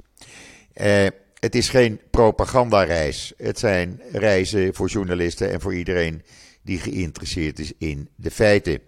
Uh, 0.75 1.07
het 1.39 1.55
is 1.55 1.69
geen 1.69 2.01
propagandareis. 2.11 3.33
Het 3.37 3.59
zijn 3.59 4.01
reizen 4.13 4.75
voor 4.75 4.89
journalisten 4.89 5.51
en 5.51 5.61
voor 5.61 5.75
iedereen 5.75 6.23
die 6.63 6.79
geïnteresseerd 6.79 7.59
is 7.59 7.73
in 7.79 8.09
de 8.17 8.31
feiten. 8.31 8.81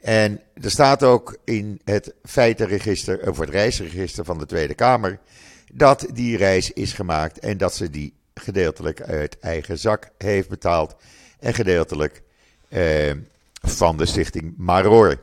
En 0.00 0.40
er 0.54 0.70
staat 0.70 1.02
ook 1.02 1.38
in 1.44 1.80
het 1.84 2.14
feitenregister, 2.22 3.28
of 3.28 3.38
het 3.38 3.48
reisregister 3.48 4.24
van 4.24 4.38
de 4.38 4.46
Tweede 4.46 4.74
Kamer, 4.74 5.18
dat 5.72 6.06
die 6.12 6.36
reis 6.36 6.72
is 6.72 6.92
gemaakt 6.92 7.38
en 7.38 7.58
dat 7.58 7.74
ze 7.74 7.90
die 7.90 8.14
gedeeltelijk 8.44 9.02
uit 9.02 9.38
eigen 9.38 9.78
zak 9.78 10.10
heeft 10.18 10.48
betaald 10.48 10.96
en 11.40 11.54
gedeeltelijk 11.54 12.22
eh, 12.68 13.12
van 13.62 13.96
de 13.96 14.06
stichting 14.06 14.54
Maror. 14.56 15.18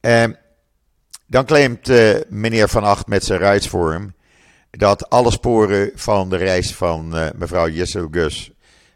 Eh, 0.00 0.24
dan 1.26 1.44
claimt 1.44 1.88
eh, 1.88 2.14
meneer 2.28 2.68
Van 2.68 2.84
Acht 2.84 3.06
met 3.06 3.24
zijn 3.24 3.38
Rijdsvorm 3.38 4.14
dat 4.70 5.10
alle 5.10 5.30
sporen 5.30 5.90
van 5.94 6.30
de 6.30 6.36
reis 6.36 6.74
van 6.74 7.16
uh, 7.16 7.26
mevrouw 7.36 7.68
Jessel 7.68 8.08
Gus 8.10 8.50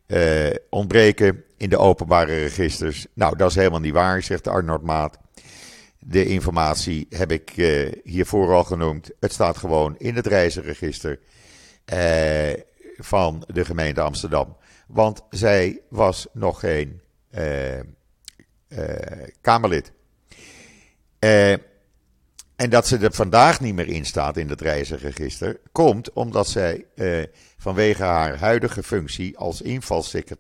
uh, 0.07 0.51
ontbreken 0.71 1.45
in 1.57 1.69
de 1.69 1.79
openbare 1.79 2.35
registers. 2.35 3.07
Nou, 3.15 3.37
dat 3.37 3.51
is 3.51 3.57
helemaal 3.57 3.81
niet 3.81 3.93
waar, 3.93 4.23
zegt 4.23 4.49
Arnold 4.49 4.83
Maat. 4.83 5.19
De 5.99 6.25
informatie 6.25 7.07
heb 7.11 7.33
ik 7.33 7.51
hiervoor 8.05 8.53
al 8.53 8.65
genoemd. 8.65 9.11
Het 9.21 9.33
staat 9.33 9.57
gewoon 9.57 9.95
in 9.99 10.17
het 10.17 10.27
reizenregister 10.27 11.19
van 12.97 13.45
de 13.47 13.65
gemeente 13.65 14.01
Amsterdam. 14.01 14.57
Want 14.87 15.23
zij 15.31 15.81
was 15.89 16.27
nog 16.33 16.61
geen 16.61 17.01
Kamerlid. 19.41 19.93
En 22.61 22.71
dat 22.71 22.87
ze 22.87 22.99
er 22.99 23.13
vandaag 23.13 23.61
niet 23.61 23.75
meer 23.75 23.89
in 23.89 24.05
staat 24.05 24.37
in 24.37 24.49
het 24.49 24.61
reizenregister, 24.61 25.61
komt 25.73 26.13
omdat 26.13 26.49
zij 26.49 26.85
eh, 26.95 27.23
vanwege 27.59 28.03
haar 28.03 28.39
huidige 28.39 28.83
functie 28.83 29.39
als 29.39 29.63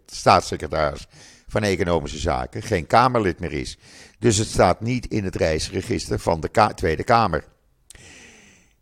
staatssekretaris 0.07 1.07
van 1.47 1.63
Economische 1.63 2.19
Zaken 2.19 2.63
geen 2.63 2.87
Kamerlid 2.87 3.41
meer 3.41 3.53
is. 3.53 3.79
Dus 4.19 4.37
het 4.37 4.49
staat 4.49 4.81
niet 4.81 5.07
in 5.07 5.25
het 5.25 5.37
reisregister 5.37 6.19
van 6.19 6.41
de 6.41 6.73
Tweede 6.75 7.05
Kamer. 7.05 7.45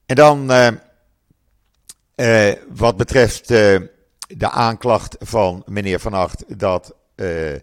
En 0.06 0.16
dan 0.16 0.50
uh, 0.50 0.68
uh, 2.20 2.52
wat 2.68 2.96
betreft 2.96 3.50
uh, 3.50 3.80
de 4.28 4.50
aanklacht 4.50 5.16
van 5.18 5.62
meneer 5.66 6.00
Van 6.00 6.12
Acht 6.12 6.58
dat 6.58 6.94
uh, 7.16 7.54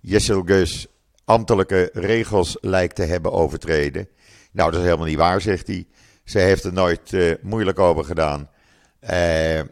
Jessel 0.00 0.42
Gus 0.42 0.86
ambtelijke 1.24 1.90
regels 1.92 2.58
lijkt 2.60 2.94
te 2.94 3.02
hebben 3.02 3.32
overtreden. 3.32 4.08
Nou, 4.52 4.70
dat 4.70 4.80
is 4.80 4.86
helemaal 4.86 5.06
niet 5.06 5.16
waar, 5.16 5.40
zegt 5.40 5.66
hij. 5.66 5.86
Ze 6.24 6.38
heeft 6.38 6.64
er 6.64 6.72
nooit 6.72 7.16
moeilijk 7.42 7.78
over 7.78 8.04
gedaan. 8.04 8.50
En 9.00 9.70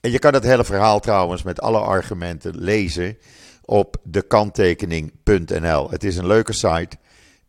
je 0.00 0.18
kan 0.18 0.34
het 0.34 0.44
hele 0.44 0.64
verhaal 0.64 1.00
trouwens 1.00 1.42
met 1.42 1.60
alle 1.60 1.78
argumenten 1.78 2.58
lezen 2.58 3.18
op 3.64 3.96
dekanttekening.nl. 4.02 5.90
Het 5.90 6.04
is 6.04 6.16
een 6.16 6.26
leuke 6.26 6.52
site. 6.52 6.96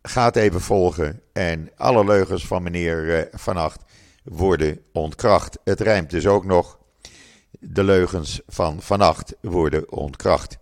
Ga 0.02 0.26
het 0.26 0.36
even 0.36 0.62
volgen. 0.62 1.22
En 1.34 1.70
alle 1.76 2.06
leugens 2.06 2.48
van 2.48 2.64
meneer 2.64 3.30
Van 3.32 3.58
Acht 3.58 3.84
worden 4.24 4.80
ontkracht. 4.94 5.60
Het 5.64 5.80
rijmt 5.80 6.10
dus 6.10 6.28
ook 6.28 6.46
nog. 6.46 6.80
De 7.60 7.84
leugens 7.84 8.42
van 8.48 8.82
Vannacht 8.82 9.36
worden 9.42 9.92
ontkracht. 9.92 10.58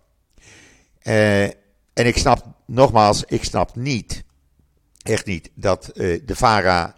en 1.02 1.54
ik 1.94 2.16
snap, 2.16 2.44
nogmaals, 2.66 3.24
ik 3.24 3.44
snap 3.44 3.76
niet 3.76 4.24
echt 5.02 5.26
niet 5.26 5.50
dat 5.54 5.90
uh, 5.94 6.20
de 6.24 6.36
VARA, 6.36 6.94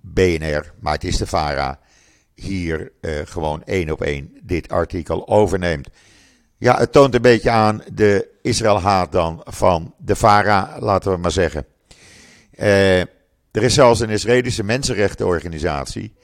BNR, 0.00 0.72
maar 0.80 0.92
het 0.92 1.04
is 1.04 1.16
de 1.16 1.26
VARA, 1.26 1.78
hier 2.34 2.92
uh, 3.00 3.20
gewoon 3.24 3.64
één 3.64 3.90
op 3.90 4.02
één 4.02 4.38
dit 4.42 4.68
artikel 4.68 5.28
overneemt. 5.28 5.88
Ja, 6.58 6.78
het 6.78 6.92
toont 6.92 7.14
een 7.14 7.22
beetje 7.22 7.50
aan 7.50 7.82
de 7.92 8.28
Israël-haat 8.42 9.12
dan 9.12 9.40
van 9.44 9.94
de 9.98 10.16
VARA, 10.16 10.76
laten 10.80 11.12
we 11.12 11.18
maar 11.18 11.30
zeggen. 11.30 11.66
Uh, 12.54 13.02
er 13.52 13.62
is 13.62 13.74
zelfs 13.74 14.00
een 14.00 14.10
Israëlische 14.10 14.62
mensenrechtenorganisatie, 14.62 16.14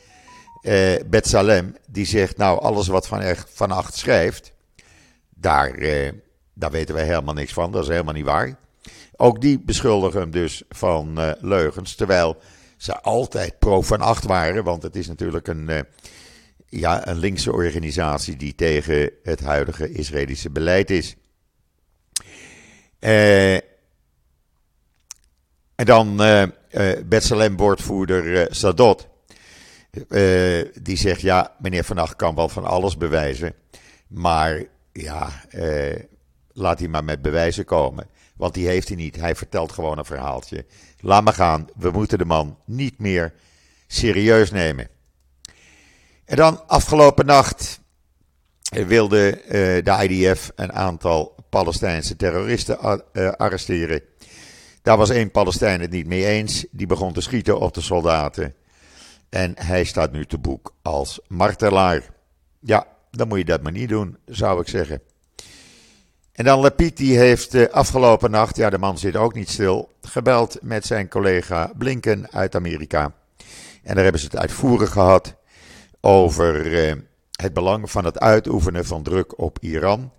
uh, 0.62 0.94
Bet 1.06 1.26
Salem, 1.26 1.76
die 1.86 2.06
zegt: 2.06 2.36
Nou, 2.36 2.60
alles 2.60 2.88
wat 2.88 3.06
Van, 3.06 3.22
van 3.54 3.70
Acht 3.70 3.96
schrijft, 3.96 4.52
daar, 5.34 5.78
uh, 5.78 6.10
daar 6.54 6.70
weten 6.70 6.94
wij 6.94 7.04
helemaal 7.04 7.34
niks 7.34 7.52
van, 7.52 7.72
dat 7.72 7.82
is 7.82 7.88
helemaal 7.88 8.14
niet 8.14 8.24
waar. 8.24 8.58
Ook 9.16 9.40
die 9.40 9.60
beschuldigen 9.60 10.20
hem 10.20 10.30
dus 10.30 10.62
van 10.68 11.20
uh, 11.20 11.30
leugens. 11.40 11.94
Terwijl 11.94 12.36
ze 12.76 13.00
altijd 13.00 13.58
pro 13.58 13.82
van 13.82 14.00
acht 14.00 14.24
waren. 14.24 14.64
Want 14.64 14.82
het 14.82 14.96
is 14.96 15.06
natuurlijk 15.06 15.48
een, 15.48 15.68
uh, 15.68 15.80
ja, 16.68 17.08
een 17.08 17.18
linkse 17.18 17.52
organisatie 17.52 18.36
die 18.36 18.54
tegen 18.54 19.10
het 19.22 19.40
huidige 19.40 19.92
Israëlische 19.92 20.50
beleid 20.50 20.90
is. 20.90 21.16
Uh, 23.00 23.56
en 25.78 25.84
dan 25.84 26.22
uh, 26.22 26.42
uh, 26.42 26.48
Bethlehem-woordvoerder 27.04 28.46
Sadot. 28.54 29.08
die 30.82 30.96
zegt, 30.96 31.20
ja, 31.20 31.54
meneer 31.58 31.84
Van 31.84 31.98
Acht 31.98 32.16
kan 32.16 32.34
wel 32.34 32.48
van 32.48 32.64
alles 32.64 32.96
bewijzen. 32.96 33.54
Maar 34.06 34.64
ja, 34.92 35.30
laat 36.52 36.78
hij 36.78 36.88
maar 36.88 37.04
met 37.04 37.22
bewijzen 37.22 37.64
komen. 37.64 38.06
Want 38.36 38.54
die 38.54 38.68
heeft 38.68 38.88
hij 38.88 38.96
niet. 38.96 39.16
Hij 39.16 39.34
vertelt 39.34 39.72
gewoon 39.72 39.98
een 39.98 40.04
verhaaltje. 40.04 40.64
Laat 41.00 41.24
maar 41.24 41.32
gaan. 41.32 41.66
We 41.76 41.90
moeten 41.90 42.18
de 42.18 42.24
man 42.24 42.58
niet 42.64 42.98
meer 42.98 43.32
serieus 43.86 44.50
nemen. 44.50 44.88
En 46.24 46.36
dan 46.36 46.66
afgelopen 46.66 47.26
nacht 47.26 47.80
wilde 48.70 49.40
de 49.84 50.08
IDF 50.08 50.50
een 50.54 50.72
aantal 50.72 51.34
Palestijnse 51.48 52.16
terroristen 52.16 52.78
arresteren. 53.38 54.02
Daar 54.88 54.96
was 54.96 55.10
één 55.10 55.30
Palestijn 55.30 55.80
het 55.80 55.90
niet 55.90 56.06
mee 56.06 56.26
eens. 56.26 56.66
Die 56.70 56.86
begon 56.86 57.12
te 57.12 57.20
schieten 57.20 57.60
op 57.60 57.74
de 57.74 57.80
soldaten. 57.80 58.54
En 59.28 59.52
hij 59.56 59.84
staat 59.84 60.12
nu 60.12 60.24
te 60.24 60.38
boek 60.38 60.74
als 60.82 61.20
martelaar. 61.26 62.02
Ja, 62.60 62.86
dan 63.10 63.28
moet 63.28 63.38
je 63.38 63.44
dat 63.44 63.62
maar 63.62 63.72
niet 63.72 63.88
doen, 63.88 64.16
zou 64.26 64.60
ik 64.60 64.68
zeggen. 64.68 65.00
En 66.32 66.44
dan 66.44 66.60
Lapid, 66.60 66.96
die 66.96 67.18
heeft 67.18 67.54
uh, 67.54 67.66
afgelopen 67.66 68.30
nacht, 68.30 68.56
ja 68.56 68.70
de 68.70 68.78
man 68.78 68.98
zit 68.98 69.16
ook 69.16 69.34
niet 69.34 69.50
stil, 69.50 69.92
gebeld 70.00 70.58
met 70.62 70.86
zijn 70.86 71.08
collega 71.08 71.70
Blinken 71.78 72.30
uit 72.30 72.54
Amerika. 72.54 73.14
En 73.82 73.94
daar 73.94 74.02
hebben 74.02 74.20
ze 74.20 74.26
het 74.26 74.36
uitvoerig 74.36 74.90
gehad 74.90 75.34
over 76.00 76.66
uh, 76.66 76.92
het 77.32 77.52
belang 77.52 77.90
van 77.90 78.04
het 78.04 78.18
uitoefenen 78.18 78.84
van 78.84 79.02
druk 79.02 79.38
op 79.38 79.58
Iran. 79.60 80.12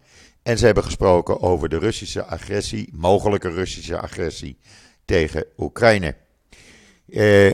En 0.44 0.58
ze 0.58 0.66
hebben 0.66 0.84
gesproken 0.84 1.42
over 1.42 1.70
de 1.70 1.78
Russische 1.78 2.26
agressie, 2.26 2.90
mogelijke 2.92 3.50
Russische 3.50 4.00
agressie 4.00 4.58
tegen 5.06 5.46
Oekraïne. 5.58 6.16
Uh, 7.08 7.48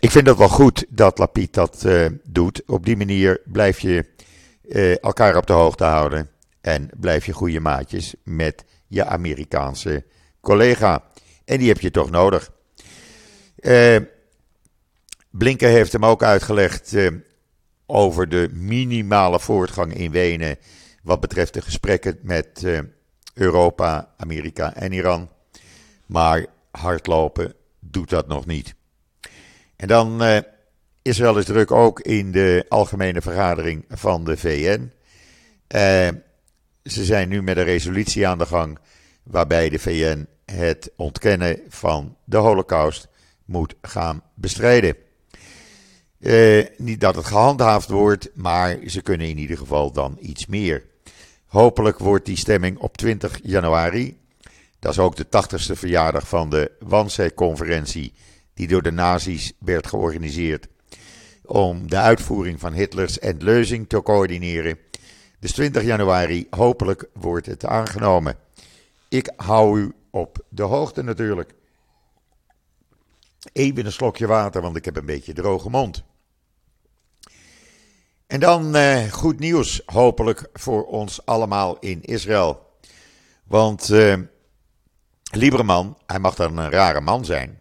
ik 0.00 0.10
vind 0.10 0.26
het 0.26 0.36
wel 0.36 0.48
goed 0.48 0.84
dat 0.88 1.18
Lapid 1.18 1.54
dat 1.54 1.82
uh, 1.86 2.06
doet. 2.24 2.62
Op 2.66 2.84
die 2.84 2.96
manier 2.96 3.40
blijf 3.44 3.80
je 3.80 4.04
uh, 4.62 5.02
elkaar 5.02 5.36
op 5.36 5.46
de 5.46 5.52
hoogte 5.52 5.84
houden. 5.84 6.30
En 6.60 6.90
blijf 6.96 7.26
je 7.26 7.32
goede 7.32 7.60
maatjes 7.60 8.14
met 8.24 8.64
je 8.86 9.04
Amerikaanse 9.04 10.04
collega. 10.40 11.04
En 11.44 11.58
die 11.58 11.68
heb 11.68 11.80
je 11.80 11.90
toch 11.90 12.10
nodig. 12.10 12.50
Blinken 15.30 15.68
heeft 15.68 15.92
hem 15.92 16.04
ook 16.04 16.22
uitgelegd 16.22 16.94
over 17.86 18.28
de 18.28 18.48
minimale 18.52 19.40
voortgang 19.40 19.94
in 19.94 20.10
Wenen 20.10 20.56
wat 21.08 21.20
betreft 21.20 21.54
de 21.54 21.62
gesprekken 21.62 22.18
met 22.22 22.62
uh, 22.64 22.78
Europa, 23.34 24.14
Amerika 24.16 24.74
en 24.74 24.92
Iran. 24.92 25.30
Maar 26.06 26.46
hardlopen 26.70 27.54
doet 27.80 28.10
dat 28.10 28.26
nog 28.26 28.46
niet. 28.46 28.74
En 29.76 29.88
dan 29.88 30.22
uh, 30.22 30.38
is 31.02 31.18
wel 31.18 31.36
eens 31.36 31.46
druk 31.46 31.70
ook 31.70 32.00
in 32.00 32.32
de 32.32 32.64
algemene 32.68 33.20
vergadering 33.20 33.84
van 33.88 34.24
de 34.24 34.36
VN. 34.36 34.92
Uh, 35.74 36.08
ze 36.84 37.04
zijn 37.04 37.28
nu 37.28 37.42
met 37.42 37.56
een 37.56 37.64
resolutie 37.64 38.26
aan 38.26 38.38
de 38.38 38.46
gang 38.46 38.78
waarbij 39.22 39.68
de 39.68 39.78
VN 39.78 40.26
het 40.44 40.90
ontkennen 40.96 41.60
van 41.68 42.16
de 42.24 42.36
Holocaust 42.36 43.08
moet 43.44 43.74
gaan 43.82 44.22
bestrijden. 44.34 44.96
Niet 46.76 47.00
dat 47.00 47.14
het 47.14 47.26
gehandhaafd 47.26 47.88
wordt, 47.88 48.30
maar 48.34 48.78
ze 48.86 49.02
kunnen 49.02 49.28
in 49.28 49.38
ieder 49.38 49.56
geval 49.58 49.92
dan 49.92 50.16
iets 50.20 50.46
meer. 50.46 50.86
Hopelijk 51.48 51.98
wordt 51.98 52.26
die 52.26 52.36
stemming 52.36 52.78
op 52.78 52.96
20 52.96 53.38
januari. 53.42 54.18
Dat 54.78 54.92
is 54.92 54.98
ook 54.98 55.16
de 55.16 55.26
80ste 55.26 55.72
verjaardag 55.72 56.28
van 56.28 56.50
de 56.50 56.70
Wannsee-conferentie, 56.78 58.12
die 58.54 58.68
door 58.68 58.82
de 58.82 58.92
nazi's 58.92 59.52
werd 59.58 59.86
georganiseerd 59.86 60.68
om 61.48 61.90
de 61.90 61.96
uitvoering 61.96 62.60
van 62.60 62.72
Hitlers 62.72 63.18
endleuzing 63.18 63.88
te 63.88 64.02
coördineren. 64.02 64.78
Dus 65.38 65.52
20 65.52 65.82
januari, 65.82 66.46
hopelijk 66.50 67.08
wordt 67.12 67.46
het 67.46 67.64
aangenomen. 67.64 68.36
Ik 69.08 69.32
hou 69.36 69.80
u 69.80 69.92
op 70.10 70.44
de 70.48 70.62
hoogte 70.62 71.02
natuurlijk. 71.02 71.54
Even 73.52 73.86
een 73.86 73.92
slokje 73.92 74.26
water, 74.26 74.62
want 74.62 74.76
ik 74.76 74.84
heb 74.84 74.96
een 74.96 75.06
beetje 75.06 75.32
droge 75.32 75.70
mond. 75.70 76.04
En 78.28 78.40
dan 78.40 78.76
uh, 78.76 79.12
goed 79.12 79.38
nieuws, 79.38 79.82
hopelijk 79.86 80.48
voor 80.52 80.86
ons 80.86 81.26
allemaal 81.26 81.76
in 81.78 82.02
Israël. 82.02 82.66
Want 83.44 83.90
uh, 83.90 84.14
Lieberman, 85.32 85.96
hij 86.06 86.18
mag 86.18 86.34
dan 86.34 86.58
een 86.58 86.70
rare 86.70 87.00
man 87.00 87.24
zijn. 87.24 87.60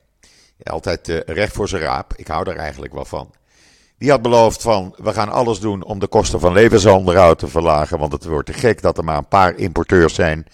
Altijd 0.64 1.08
uh, 1.08 1.20
recht 1.26 1.54
voor 1.54 1.68
zijn 1.68 1.82
raap, 1.82 2.14
ik 2.16 2.28
hou 2.28 2.44
daar 2.44 2.56
eigenlijk 2.56 2.94
wel 2.94 3.06
van. 3.06 3.34
Die 3.98 4.10
had 4.10 4.22
beloofd 4.22 4.62
van, 4.62 4.96
we 4.98 5.14
gaan 5.14 5.30
alles 5.30 5.60
doen 5.60 5.84
om 5.84 6.00
de 6.00 6.08
kosten 6.08 6.40
van 6.40 6.54
levensonderhoud 6.54 7.40
te 7.40 7.48
verlagen. 7.48 8.00
Want 8.00 8.12
het 8.12 8.26
wordt 8.26 8.46
te 8.46 8.54
gek 8.54 8.82
dat 8.82 8.98
er 8.98 9.04
maar 9.04 9.18
een 9.18 9.28
paar 9.28 9.56
importeurs 9.58 10.14
zijn 10.14 10.48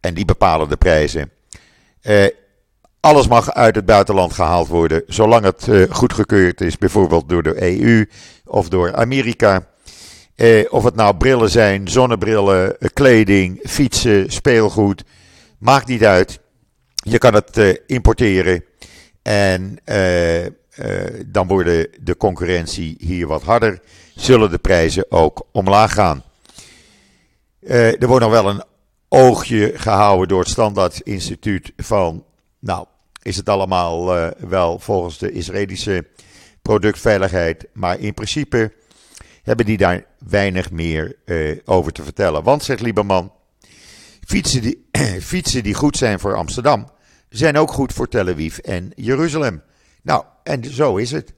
en 0.00 0.14
die 0.14 0.24
bepalen 0.24 0.68
de 0.68 0.76
prijzen. 0.76 1.30
Alles 3.00 3.28
mag 3.28 3.52
uit 3.52 3.74
het 3.74 3.84
buitenland 3.84 4.32
gehaald 4.32 4.68
worden, 4.68 5.02
zolang 5.06 5.44
het 5.44 5.66
uh, 5.66 5.90
goedgekeurd 5.90 6.60
is, 6.60 6.78
bijvoorbeeld 6.78 7.28
door 7.28 7.42
de 7.42 7.82
EU 7.82 8.08
of 8.44 8.68
door 8.68 8.94
Amerika. 8.94 9.66
Eh, 10.34 10.72
of 10.72 10.84
het 10.84 10.94
nou 10.94 11.16
brillen 11.16 11.50
zijn, 11.50 11.88
zonnebrillen, 11.88 12.78
eh, 12.78 12.88
kleding, 12.92 13.60
fietsen, 13.62 14.30
speelgoed, 14.30 15.04
maakt 15.58 15.86
niet 15.86 16.04
uit. 16.04 16.40
Je 16.94 17.18
kan 17.18 17.34
het 17.34 17.82
importeren 17.86 18.64
en 19.22 19.78
dan 21.26 21.46
wordt 21.46 21.88
de 22.00 22.16
concurrentie 22.18 22.96
hier 22.98 23.26
wat 23.26 23.42
harder. 23.42 23.80
Zullen 24.14 24.50
de 24.50 24.58
prijzen 24.58 25.04
ook 25.08 25.46
omlaag 25.52 25.92
gaan. 25.92 26.22
er 27.66 28.06
wordt 28.06 28.24
nog 28.24 28.32
wel 28.32 28.48
een 28.48 28.62
oogje 29.08 29.72
gehouden 29.74 30.28
door 30.28 30.40
het 30.40 30.48
Standaard 30.48 31.00
Instituut 31.00 31.72
van 31.76 32.24
nou, 32.60 32.86
is 33.22 33.36
het 33.36 33.48
allemaal 33.48 34.16
uh, 34.16 34.28
wel 34.48 34.78
volgens 34.78 35.18
de 35.18 35.32
Israëlische 35.32 36.06
productveiligheid. 36.62 37.66
Maar 37.72 38.00
in 38.00 38.14
principe 38.14 38.72
hebben 39.42 39.66
die 39.66 39.76
daar 39.76 40.04
weinig 40.18 40.70
meer 40.70 41.16
uh, 41.24 41.58
over 41.64 41.92
te 41.92 42.02
vertellen. 42.02 42.42
Want, 42.42 42.62
zegt 42.62 42.80
Lieberman, 42.80 43.32
fietsen 44.26 44.62
die, 44.62 44.88
fietsen 45.32 45.62
die 45.62 45.74
goed 45.74 45.96
zijn 45.96 46.20
voor 46.20 46.34
Amsterdam, 46.34 46.88
zijn 47.28 47.56
ook 47.56 47.72
goed 47.72 47.92
voor 47.92 48.08
Tel 48.08 48.28
Aviv 48.28 48.58
en 48.58 48.92
Jeruzalem. 48.94 49.62
Nou, 50.02 50.24
en 50.42 50.64
zo 50.64 50.96
is 50.96 51.10
het. 51.10 51.32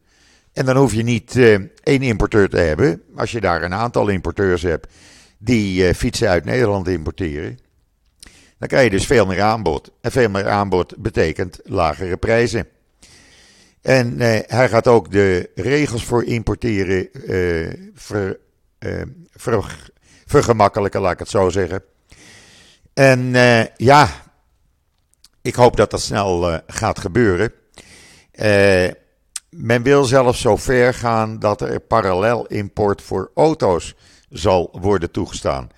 En 0.53 0.65
dan 0.65 0.77
hoef 0.77 0.95
je 0.95 1.03
niet 1.03 1.35
uh, 1.35 1.59
één 1.83 2.03
importeur 2.03 2.49
te 2.49 2.57
hebben. 2.57 3.03
Als 3.17 3.33
je 3.33 3.41
daar 3.41 3.63
een 3.63 3.75
aantal 3.75 4.09
importeurs 4.09 4.63
hebt 4.63 4.93
die 5.39 5.95
fietsen 5.95 6.29
uit 6.29 6.45
Nederland 6.45 6.89
importeren. 6.89 7.59
Dan 8.63 8.71
krijg 8.71 8.85
je 8.91 8.97
dus 8.97 9.07
veel 9.07 9.27
meer 9.27 9.43
aanbod. 9.43 9.91
En 10.01 10.11
veel 10.11 10.29
meer 10.29 10.49
aanbod 10.49 10.95
betekent 10.97 11.61
lagere 11.65 12.17
prijzen. 12.17 12.69
En 13.81 14.21
eh, 14.21 14.41
hij 14.47 14.69
gaat 14.69 14.87
ook 14.87 15.11
de 15.11 15.51
regels 15.55 16.05
voor 16.05 16.25
importeren 16.25 17.13
eh, 17.13 17.67
eh, 17.69 19.07
ver, 19.35 19.91
vergemakkelijken, 20.27 21.01
laat 21.01 21.13
ik 21.13 21.19
het 21.19 21.29
zo 21.29 21.49
zeggen. 21.49 21.83
En 22.95 23.35
eh, 23.35 23.67
ja, 23.77 24.09
ik 25.41 25.55
hoop 25.55 25.77
dat 25.77 25.91
dat 25.91 26.01
snel 26.01 26.61
gaat 26.67 26.99
gebeuren. 26.99 27.53
Men 29.51 29.83
wil 29.83 30.05
zelfs 30.05 30.41
zo 30.41 30.57
ver 30.57 30.95
gaan 30.95 31.39
dat 31.39 31.61
er 31.61 31.81
parallel 31.81 32.47
import 32.47 33.03
voor 33.03 33.31
auto's 33.35 33.95
zal 34.31 34.79
worden 34.81 35.11
toegestaan. 35.11 35.69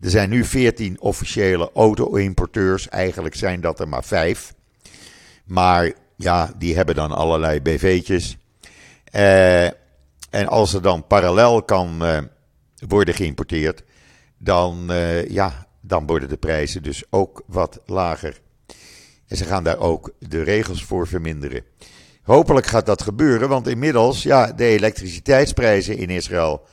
Er 0.00 0.10
zijn 0.10 0.30
nu 0.30 0.44
14 0.44 1.00
officiële 1.00 1.70
auto-importeurs. 1.74 2.88
Eigenlijk 2.88 3.34
zijn 3.34 3.60
dat 3.60 3.80
er 3.80 3.88
maar 3.88 4.04
vijf. 4.04 4.54
Maar 5.44 5.92
ja, 6.16 6.52
die 6.58 6.76
hebben 6.76 6.94
dan 6.94 7.12
allerlei 7.12 7.60
BV'tjes. 7.60 8.36
Uh, 9.14 9.64
en 10.30 10.46
als 10.46 10.74
er 10.74 10.82
dan 10.82 11.06
parallel 11.06 11.62
kan 11.62 11.98
uh, 12.02 12.18
worden 12.88 13.14
geïmporteerd, 13.14 13.82
dan, 14.38 14.86
uh, 14.90 15.28
ja, 15.28 15.66
dan 15.80 16.06
worden 16.06 16.28
de 16.28 16.36
prijzen 16.36 16.82
dus 16.82 17.04
ook 17.10 17.42
wat 17.46 17.80
lager. 17.86 18.40
En 19.26 19.36
ze 19.36 19.44
gaan 19.44 19.64
daar 19.64 19.78
ook 19.78 20.12
de 20.18 20.42
regels 20.42 20.84
voor 20.84 21.06
verminderen. 21.06 21.64
Hopelijk 22.22 22.66
gaat 22.66 22.86
dat 22.86 23.02
gebeuren, 23.02 23.48
want 23.48 23.68
inmiddels, 23.68 24.22
ja, 24.22 24.52
de 24.52 24.64
elektriciteitsprijzen 24.64 25.96
in 25.96 26.10
Israël 26.10 26.66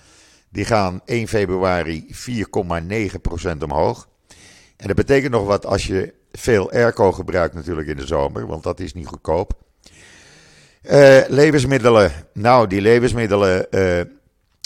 die 0.54 0.66
gaan 0.66 1.02
1 1.06 1.28
februari 1.28 2.06
4,9% 2.12 3.58
omhoog. 3.64 4.08
En 4.78 4.88
dat 4.88 4.96
betekent 4.96 5.32
nog 5.32 5.46
wat 5.46 5.66
als 5.66 5.88
je 5.88 6.14
veel 6.32 6.72
airco 6.72 7.12
gebruikt 7.12 7.56
natuurlijk 7.56 7.88
in 7.88 7.96
de 7.96 8.06
zomer, 8.06 8.48
want 8.48 8.64
dat 8.64 8.80
is 8.80 8.94
niet 8.94 9.08
goedkoop. 9.08 9.54
Uh, 10.84 11.22
levensmiddelen. 11.28 12.12
Nou, 12.34 12.68
die 12.68 12.82
levensmiddelen 12.82 13.68
uh, 13.72 14.02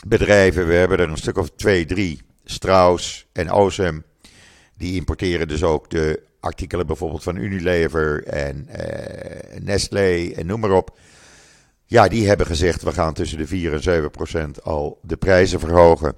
bedrijven, 0.08 0.68
we 0.68 0.74
hebben 0.74 1.00
er 1.00 1.10
een 1.10 1.18
stuk 1.18 1.38
of 1.38 1.50
twee, 1.56 1.86
drie, 1.86 2.22
Strauss 2.44 3.28
en 3.34 3.52
Ozem, 3.52 4.04
die 4.78 4.96
importeren 4.96 5.48
dus 5.48 5.64
ook 5.64 5.90
de 5.90 6.22
artikelen 6.40 6.88
bijvoorbeeld 6.88 7.24
van 7.24 7.36
Unilever 7.36 8.24
en 8.24 8.70
uh, 8.70 9.60
Nestlé 9.62 10.32
en 10.36 10.46
noem 10.46 10.60
maar 10.60 10.72
op. 10.72 10.98
Ja, 11.90 12.08
die 12.08 12.28
hebben 12.28 12.46
gezegd 12.46 12.82
we 12.82 12.92
gaan 12.92 13.14
tussen 13.14 13.38
de 13.38 13.48
4 13.48 13.74
en 13.74 13.82
7 13.82 14.12
procent 14.12 14.64
al 14.64 15.00
de 15.02 15.18
prijzen 15.18 15.60
verhogen. 15.60 16.16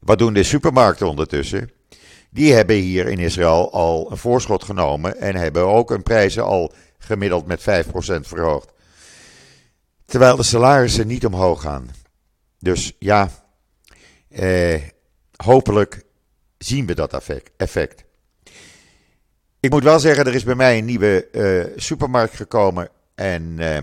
Wat 0.00 0.18
doen 0.18 0.32
de 0.32 0.42
supermarkten 0.42 1.08
ondertussen? 1.08 1.70
Die 2.30 2.52
hebben 2.52 2.76
hier 2.76 3.06
in 3.06 3.18
Israël 3.18 3.72
al 3.72 4.10
een 4.10 4.16
voorschot 4.16 4.64
genomen 4.64 5.20
en 5.20 5.36
hebben 5.36 5.66
ook 5.66 5.88
hun 5.88 6.02
prijzen 6.02 6.44
al 6.44 6.72
gemiddeld 6.98 7.46
met 7.46 7.60
5% 7.60 7.64
verhoogd. 8.20 8.72
Terwijl 10.04 10.36
de 10.36 10.42
salarissen 10.42 11.06
niet 11.06 11.26
omhoog 11.26 11.62
gaan. 11.62 11.90
Dus 12.58 12.92
ja, 12.98 13.30
eh, 14.28 14.82
hopelijk 15.36 16.02
zien 16.58 16.86
we 16.86 16.94
dat 16.94 17.30
effect. 17.56 18.04
Ik 19.60 19.70
moet 19.70 19.82
wel 19.82 19.98
zeggen, 20.00 20.26
er 20.26 20.34
is 20.34 20.44
bij 20.44 20.54
mij 20.54 20.78
een 20.78 20.84
nieuwe 20.84 21.28
uh, 21.32 21.72
supermarkt 21.76 22.34
gekomen. 22.34 22.88
En 23.14 23.42
uh, 23.58 23.78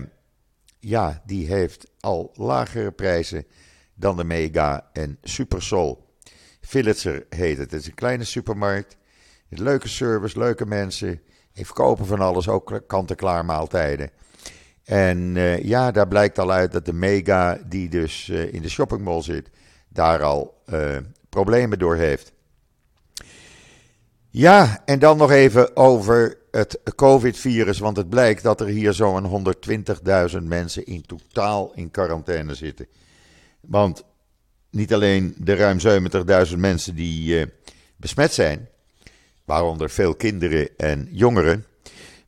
ja, 0.88 1.22
die 1.24 1.46
heeft 1.46 1.90
al 2.00 2.30
lagere 2.34 2.92
prijzen 2.92 3.46
dan 3.94 4.16
de 4.16 4.24
Mega 4.24 4.90
en 4.92 5.18
Supersol. 5.22 6.06
Philitzer 6.60 7.26
heet 7.28 7.58
het. 7.58 7.70
Het 7.70 7.80
is 7.80 7.86
een 7.86 7.94
kleine 7.94 8.24
supermarkt. 8.24 8.96
Leuke 9.48 9.88
service, 9.88 10.38
leuke 10.38 10.66
mensen. 10.66 11.20
Even 11.52 11.74
kopen 11.74 12.06
van 12.06 12.20
alles, 12.20 12.48
ook 12.48 12.82
kant-en-klaar 12.86 13.44
maaltijden. 13.44 14.10
En 14.84 15.36
uh, 15.36 15.62
ja, 15.62 15.90
daar 15.90 16.08
blijkt 16.08 16.38
al 16.38 16.52
uit 16.52 16.72
dat 16.72 16.84
de 16.84 16.92
Mega, 16.92 17.58
die 17.66 17.88
dus 17.88 18.28
uh, 18.28 18.52
in 18.52 18.62
de 18.62 18.68
shoppingmall 18.68 19.22
zit, 19.22 19.50
daar 19.88 20.22
al 20.22 20.62
uh, 20.66 20.96
problemen 21.28 21.78
door 21.78 21.96
heeft. 21.96 22.32
Ja, 24.38 24.82
en 24.84 24.98
dan 24.98 25.16
nog 25.16 25.30
even 25.30 25.76
over 25.76 26.38
het 26.50 26.80
COVID-virus, 26.94 27.78
want 27.78 27.96
het 27.96 28.08
blijkt 28.08 28.42
dat 28.42 28.60
er 28.60 28.66
hier 28.66 28.92
zo'n 28.92 29.54
120.000 30.30 30.42
mensen 30.42 30.86
in 30.86 31.02
totaal 31.06 31.72
in 31.74 31.90
quarantaine 31.90 32.54
zitten. 32.54 32.86
Want 33.60 34.04
niet 34.70 34.94
alleen 34.94 35.34
de 35.38 35.54
ruim 35.54 35.78
70.000 36.50 36.56
mensen 36.56 36.94
die 36.94 37.40
uh, 37.40 37.46
besmet 37.96 38.32
zijn, 38.32 38.68
waaronder 39.44 39.90
veel 39.90 40.14
kinderen 40.14 40.68
en 40.76 41.08
jongeren, 41.10 41.64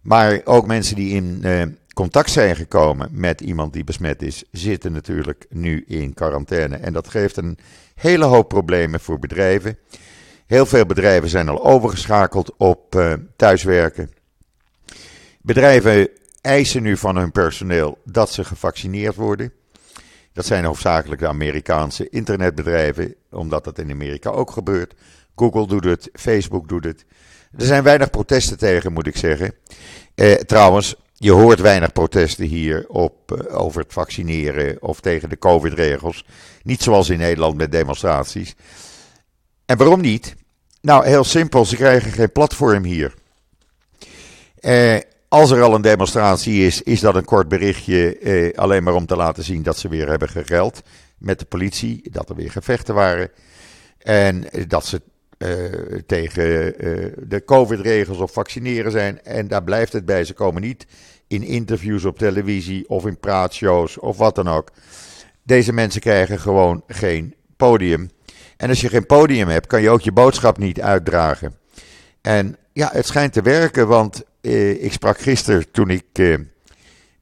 maar 0.01 0.41
ook 0.45 0.67
mensen 0.67 0.97
die 0.97 1.15
in 1.15 1.41
uh, 1.45 1.63
contact 1.95 2.31
zijn 2.31 2.57
gekomen 2.57 3.09
met 3.13 3.41
iemand 3.41 3.73
die 3.73 3.85
besmet 3.85 4.23
is, 4.23 4.45
zitten 4.51 4.93
natuurlijk 4.93 5.47
nu 5.51 5.85
in 5.87 6.15
quarantaine. 6.15 6.77
En 6.77 6.93
dat 6.93 7.09
geeft 7.09 7.37
een 7.37 7.59
hele 7.95 8.25
hoop 8.25 8.49
problemen 8.49 9.01
voor 9.01 9.19
bedrijven. 9.19 9.79
Heel 10.49 10.67
veel 10.67 10.87
bedrijven 10.87 11.29
zijn 11.29 11.49
al 11.49 11.65
overgeschakeld 11.65 12.55
op 12.57 12.95
uh, 12.95 13.13
thuiswerken. 13.37 14.11
Bedrijven 15.43 16.09
eisen 16.41 16.83
nu 16.83 16.97
van 16.97 17.17
hun 17.17 17.33
personeel 17.33 17.99
dat 18.05 18.33
ze 18.33 18.45
gevaccineerd 18.45 19.15
worden. 19.15 19.53
Dat 20.33 20.47
zijn 20.47 20.65
hoofdzakelijk 20.65 21.21
de 21.21 21.29
Amerikaanse 21.29 22.09
internetbedrijven, 22.09 23.15
omdat 23.31 23.65
dat 23.65 23.79
in 23.79 23.91
Amerika 23.91 24.31
ook 24.31 24.51
gebeurt. 24.51 24.95
Google 25.37 25.67
doet 25.67 25.85
het, 25.85 26.11
Facebook 26.13 26.69
doet 26.69 26.85
het. 26.85 27.05
Er 27.59 27.67
zijn 27.67 27.83
weinig 27.83 28.11
protesten 28.11 28.59
tegen, 28.59 28.93
moet 28.93 29.07
ik 29.07 29.17
zeggen. 29.17 29.55
Eh, 30.15 30.33
trouwens, 30.33 30.95
je 31.15 31.33
hoort 31.33 31.61
weinig 31.61 31.93
protesten 31.93 32.47
hier 32.47 32.85
op, 32.89 33.33
uh, 33.33 33.61
over 33.61 33.81
het 33.81 33.93
vaccineren 33.93 34.83
of 34.83 35.01
tegen 35.01 35.29
de 35.29 35.39
COVID-regels. 35.39 36.25
Niet 36.63 36.83
zoals 36.83 37.09
in 37.09 37.19
Nederland 37.19 37.57
met 37.57 37.73
demonstraties. 37.73 38.55
En 39.69 39.77
waarom 39.77 40.01
niet? 40.01 40.37
Nou, 40.89 41.07
heel 41.07 41.25
simpel, 41.25 41.65
ze 41.65 41.77
krijgen 41.77 42.13
geen 42.13 42.33
platform 42.33 42.85
hier. 42.85 43.15
Eh, 44.61 44.97
als 45.29 45.51
er 45.51 45.63
al 45.63 45.75
een 45.75 45.83
demonstratie 45.83 46.67
is, 46.67 46.83
is 46.83 47.01
dat 47.01 47.15
een 47.15 47.25
kort 47.25 47.49
berichtje 47.49 48.19
eh, 48.19 48.59
alleen 48.59 48.83
maar 48.83 48.95
om 48.95 49.07
te 49.07 49.17
laten 49.17 49.45
zien 49.45 49.63
dat 49.63 49.79
ze 49.79 49.89
weer 49.89 50.09
hebben 50.09 50.29
gegeld 50.29 50.83
met 51.19 51.39
de 51.39 51.45
politie, 51.45 52.11
dat 52.11 52.29
er 52.29 52.35
weer 52.35 52.51
gevechten 52.51 52.95
waren 52.95 53.31
en 53.99 54.45
dat 54.69 54.87
ze 54.87 55.03
uh, 55.39 55.99
tegen 56.07 56.75
uh, 56.85 57.13
de 57.19 57.45
COVID-regels 57.45 58.19
of 58.19 58.33
vaccineren 58.33 58.93
zijn. 58.93 59.23
En 59.23 59.49
daar 59.49 59.65
blijft 59.65 59.93
het 59.93 60.05
bij. 60.05 60.25
Ze 60.25 60.35
komen 60.35 60.63
niet 60.63 60.87
in 61.27 61.43
interviews 61.43 62.05
op 62.05 62.19
televisie 62.19 62.89
of 62.89 63.07
in 63.07 63.19
praatshows 63.19 63.99
of 63.99 64.17
wat 64.17 64.35
dan 64.35 64.49
ook. 64.49 64.71
Deze 65.43 65.73
mensen 65.73 66.01
krijgen 66.01 66.39
gewoon 66.39 66.83
geen 66.87 67.35
podium. 67.57 68.11
En 68.59 68.69
als 68.69 68.81
je 68.81 68.89
geen 68.89 69.07
podium 69.07 69.49
hebt, 69.49 69.67
kan 69.67 69.83
je 69.83 69.91
ook 69.91 70.01
je 70.01 70.13
boodschap 70.13 70.59
niet 70.59 70.81
uitdragen. 70.81 71.57
En 72.21 72.57
ja, 72.73 72.91
het 72.93 73.07
schijnt 73.07 73.33
te 73.33 73.43
werken, 73.43 73.89
want 73.89 74.23
uh, 74.41 74.85
ik 74.85 74.93
sprak 74.93 75.21
gisteren 75.21 75.71
toen 75.71 75.91
ik 75.91 76.05
uh, 76.19 76.39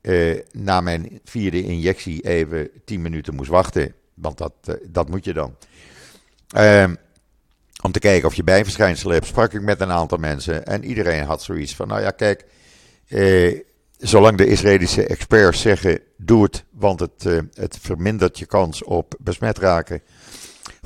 uh, 0.02 0.40
na 0.52 0.80
mijn 0.80 1.20
vierde 1.24 1.62
injectie 1.62 2.28
even 2.28 2.70
tien 2.84 3.02
minuten 3.02 3.34
moest 3.34 3.50
wachten. 3.50 3.94
Want 4.14 4.38
dat, 4.38 4.52
dat 4.88 5.08
moet 5.08 5.24
je 5.24 5.32
dan. 5.32 5.56
Ehm, 6.48 6.94
om 7.82 7.92
te 7.92 7.98
kijken 7.98 8.28
of 8.28 8.34
je 8.34 8.44
bijverschijnselen 8.44 9.14
hebt, 9.14 9.26
sprak 9.26 9.52
ik 9.52 9.62
met 9.62 9.80
een 9.80 9.90
aantal 9.92 10.18
mensen. 10.18 10.66
En 10.66 10.84
iedereen 10.84 11.24
had 11.24 11.42
zoiets 11.42 11.74
van: 11.74 11.88
nou 11.88 12.00
ja, 12.00 12.10
kijk. 12.10 12.44
zolang 13.98 14.38
de 14.38 14.46
Israëlische 14.46 15.06
experts 15.06 15.60
zeggen: 15.60 16.00
doe 16.16 16.42
het, 16.42 16.64
want 16.70 17.00
het, 17.00 17.24
het 17.54 17.78
vermindert 17.80 18.38
je 18.38 18.46
kans 18.46 18.84
op 18.84 19.14
besmet 19.18 19.58
raken. 19.58 20.02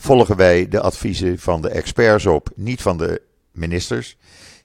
Volgen 0.02 0.36
wij 0.36 0.68
de 0.68 0.80
adviezen 0.80 1.38
van 1.38 1.62
de 1.62 1.68
experts 1.68 2.26
op, 2.26 2.50
niet 2.54 2.82
van 2.82 2.98
de 2.98 3.22
ministers. 3.52 4.16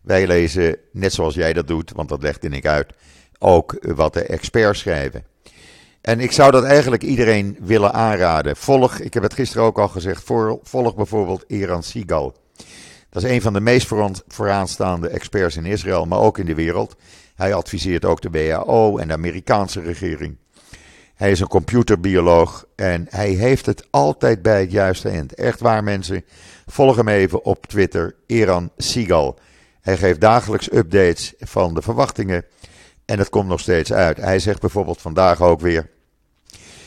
Wij 0.01 0.27
lezen, 0.27 0.77
net 0.91 1.13
zoals 1.13 1.35
jij 1.35 1.53
dat 1.53 1.67
doet, 1.67 1.91
want 1.95 2.09
dat 2.09 2.21
legde 2.21 2.49
ik 2.49 2.65
uit, 2.65 2.93
ook 3.39 3.77
wat 3.81 4.13
de 4.13 4.23
experts 4.23 4.79
schrijven. 4.79 5.25
En 6.01 6.19
ik 6.19 6.31
zou 6.31 6.51
dat 6.51 6.63
eigenlijk 6.63 7.03
iedereen 7.03 7.57
willen 7.61 7.93
aanraden. 7.93 8.55
Volg, 8.55 8.99
ik 8.99 9.13
heb 9.13 9.23
het 9.23 9.33
gisteren 9.33 9.65
ook 9.65 9.79
al 9.79 9.87
gezegd, 9.87 10.23
volg 10.63 10.95
bijvoorbeeld 10.95 11.43
Eran 11.47 11.83
Sigal. 11.83 12.35
Dat 13.09 13.23
is 13.23 13.29
een 13.29 13.41
van 13.41 13.53
de 13.53 13.61
meest 13.61 13.87
vooraanstaande 14.27 15.07
experts 15.07 15.57
in 15.57 15.65
Israël, 15.65 16.05
maar 16.05 16.19
ook 16.19 16.37
in 16.37 16.45
de 16.45 16.55
wereld. 16.55 16.95
Hij 17.35 17.53
adviseert 17.53 18.05
ook 18.05 18.21
de 18.21 18.29
WHO 18.29 18.97
en 18.97 19.07
de 19.07 19.13
Amerikaanse 19.13 19.81
regering. 19.81 20.37
Hij 21.15 21.31
is 21.31 21.39
een 21.39 21.47
computerbioloog 21.47 22.65
en 22.75 23.07
hij 23.09 23.29
heeft 23.29 23.65
het 23.65 23.87
altijd 23.89 24.41
bij 24.41 24.59
het 24.59 24.71
juiste 24.71 25.09
eind. 25.09 25.33
Echt 25.33 25.59
waar 25.59 25.83
mensen, 25.83 26.25
volg 26.65 26.95
hem 26.95 27.07
even 27.07 27.45
op 27.45 27.65
Twitter, 27.65 28.15
Eran 28.27 28.71
Sigal. 28.77 29.39
Hij 29.81 29.97
geeft 29.97 30.21
dagelijks 30.21 30.71
updates 30.71 31.33
van 31.39 31.73
de 31.73 31.81
verwachtingen 31.81 32.45
en 33.05 33.19
het 33.19 33.29
komt 33.29 33.47
nog 33.47 33.59
steeds 33.59 33.93
uit. 33.93 34.17
Hij 34.17 34.39
zegt 34.39 34.61
bijvoorbeeld 34.61 35.01
vandaag 35.01 35.41
ook 35.41 35.59
weer 35.59 35.89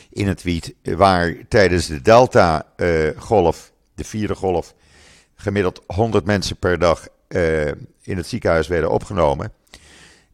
in 0.09 0.27
een 0.27 0.35
tweet 0.35 0.73
waar 0.83 1.35
tijdens 1.47 1.87
de 1.87 2.01
Delta-golf, 2.01 3.71
de 3.95 4.03
vierde 4.03 4.35
golf, 4.35 4.73
gemiddeld 5.35 5.83
100 5.87 6.25
mensen 6.25 6.57
per 6.57 6.79
dag 6.79 7.07
uh, 7.27 7.67
in 8.01 8.17
het 8.17 8.27
ziekenhuis 8.27 8.67
werden 8.67 8.91
opgenomen 8.91 9.51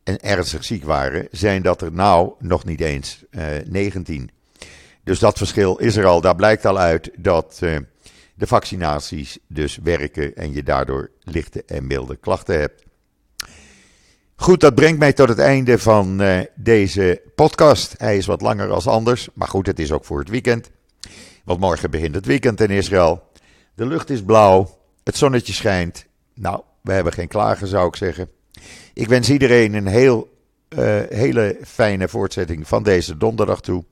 en 0.05 0.19
ernstig 0.21 0.63
ziek 0.63 0.83
waren, 0.83 1.27
zijn 1.31 1.61
dat 1.61 1.81
er 1.81 1.91
nou 1.91 2.33
nog 2.39 2.65
niet 2.65 2.81
eens 2.81 3.23
uh, 3.31 3.57
eh, 3.57 3.67
19. 3.67 4.29
Dus 5.03 5.19
dat 5.19 5.37
verschil 5.37 5.77
is 5.77 5.95
er 5.95 6.05
al. 6.05 6.21
Daar 6.21 6.35
blijkt 6.35 6.65
al 6.65 6.77
uit 6.77 7.11
dat 7.17 7.59
uh, 7.63 7.77
de 8.35 8.47
vaccinaties 8.47 9.37
dus 9.47 9.79
werken 9.83 10.35
en 10.35 10.53
je 10.53 10.63
daardoor 10.63 11.11
lichte 11.19 11.63
en 11.65 11.87
milde 11.87 12.15
klachten 12.15 12.59
hebt. 12.59 12.83
Goed, 14.35 14.59
dat 14.59 14.75
brengt 14.75 14.99
mij 14.99 15.13
tot 15.13 15.29
het 15.29 15.39
einde 15.39 15.79
van 15.79 16.21
uh, 16.21 16.39
deze 16.55 17.21
podcast. 17.35 17.93
Hij 17.97 18.17
is 18.17 18.25
wat 18.25 18.41
langer 18.41 18.71
als 18.71 18.87
anders, 18.87 19.27
maar 19.33 19.47
goed, 19.47 19.67
het 19.67 19.79
is 19.79 19.91
ook 19.91 20.05
voor 20.05 20.19
het 20.19 20.29
weekend. 20.29 20.71
Want 21.43 21.59
morgen 21.59 21.91
begint 21.91 22.15
het 22.15 22.25
weekend 22.25 22.61
in 22.61 22.69
Israël. 22.69 23.23
De 23.75 23.85
lucht 23.85 24.09
is 24.09 24.23
blauw, 24.23 24.79
het 25.03 25.17
zonnetje 25.17 25.53
schijnt. 25.53 26.05
Nou, 26.33 26.61
we 26.81 26.91
hebben 26.91 27.13
geen 27.13 27.27
klagen, 27.27 27.67
zou 27.67 27.87
ik 27.87 27.95
zeggen. 27.95 28.29
Ik 28.93 29.07
wens 29.07 29.29
iedereen 29.29 29.73
een 29.73 29.87
heel, 29.87 30.37
uh, 30.69 31.01
hele 31.09 31.57
fijne 31.63 32.07
voortzetting 32.07 32.67
van 32.67 32.83
deze 32.83 33.17
donderdag 33.17 33.61
toe. 33.61 33.85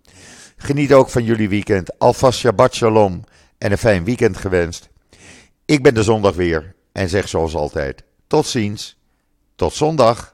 Geniet 0.58 0.94
ook 0.94 1.10
van 1.10 1.24
jullie 1.24 1.50
weekend. 1.50 2.00
Alvast 2.00 2.40
Shabbat 2.40 2.76
Shalom 2.76 3.24
en 3.58 3.72
een 3.72 3.78
fijn 3.78 4.04
weekend 4.04 4.38
gewenst. 4.38 4.90
Ik 5.66 5.84
ben 5.84 5.94
de 5.94 6.04
zondag 6.04 6.36
weer 6.36 6.76
en 6.92 7.10
zeg 7.10 7.28
zoals 7.30 7.56
altijd: 7.56 8.04
tot 8.28 8.46
ziens, 8.46 8.98
tot 9.56 9.74
zondag. 9.74 10.33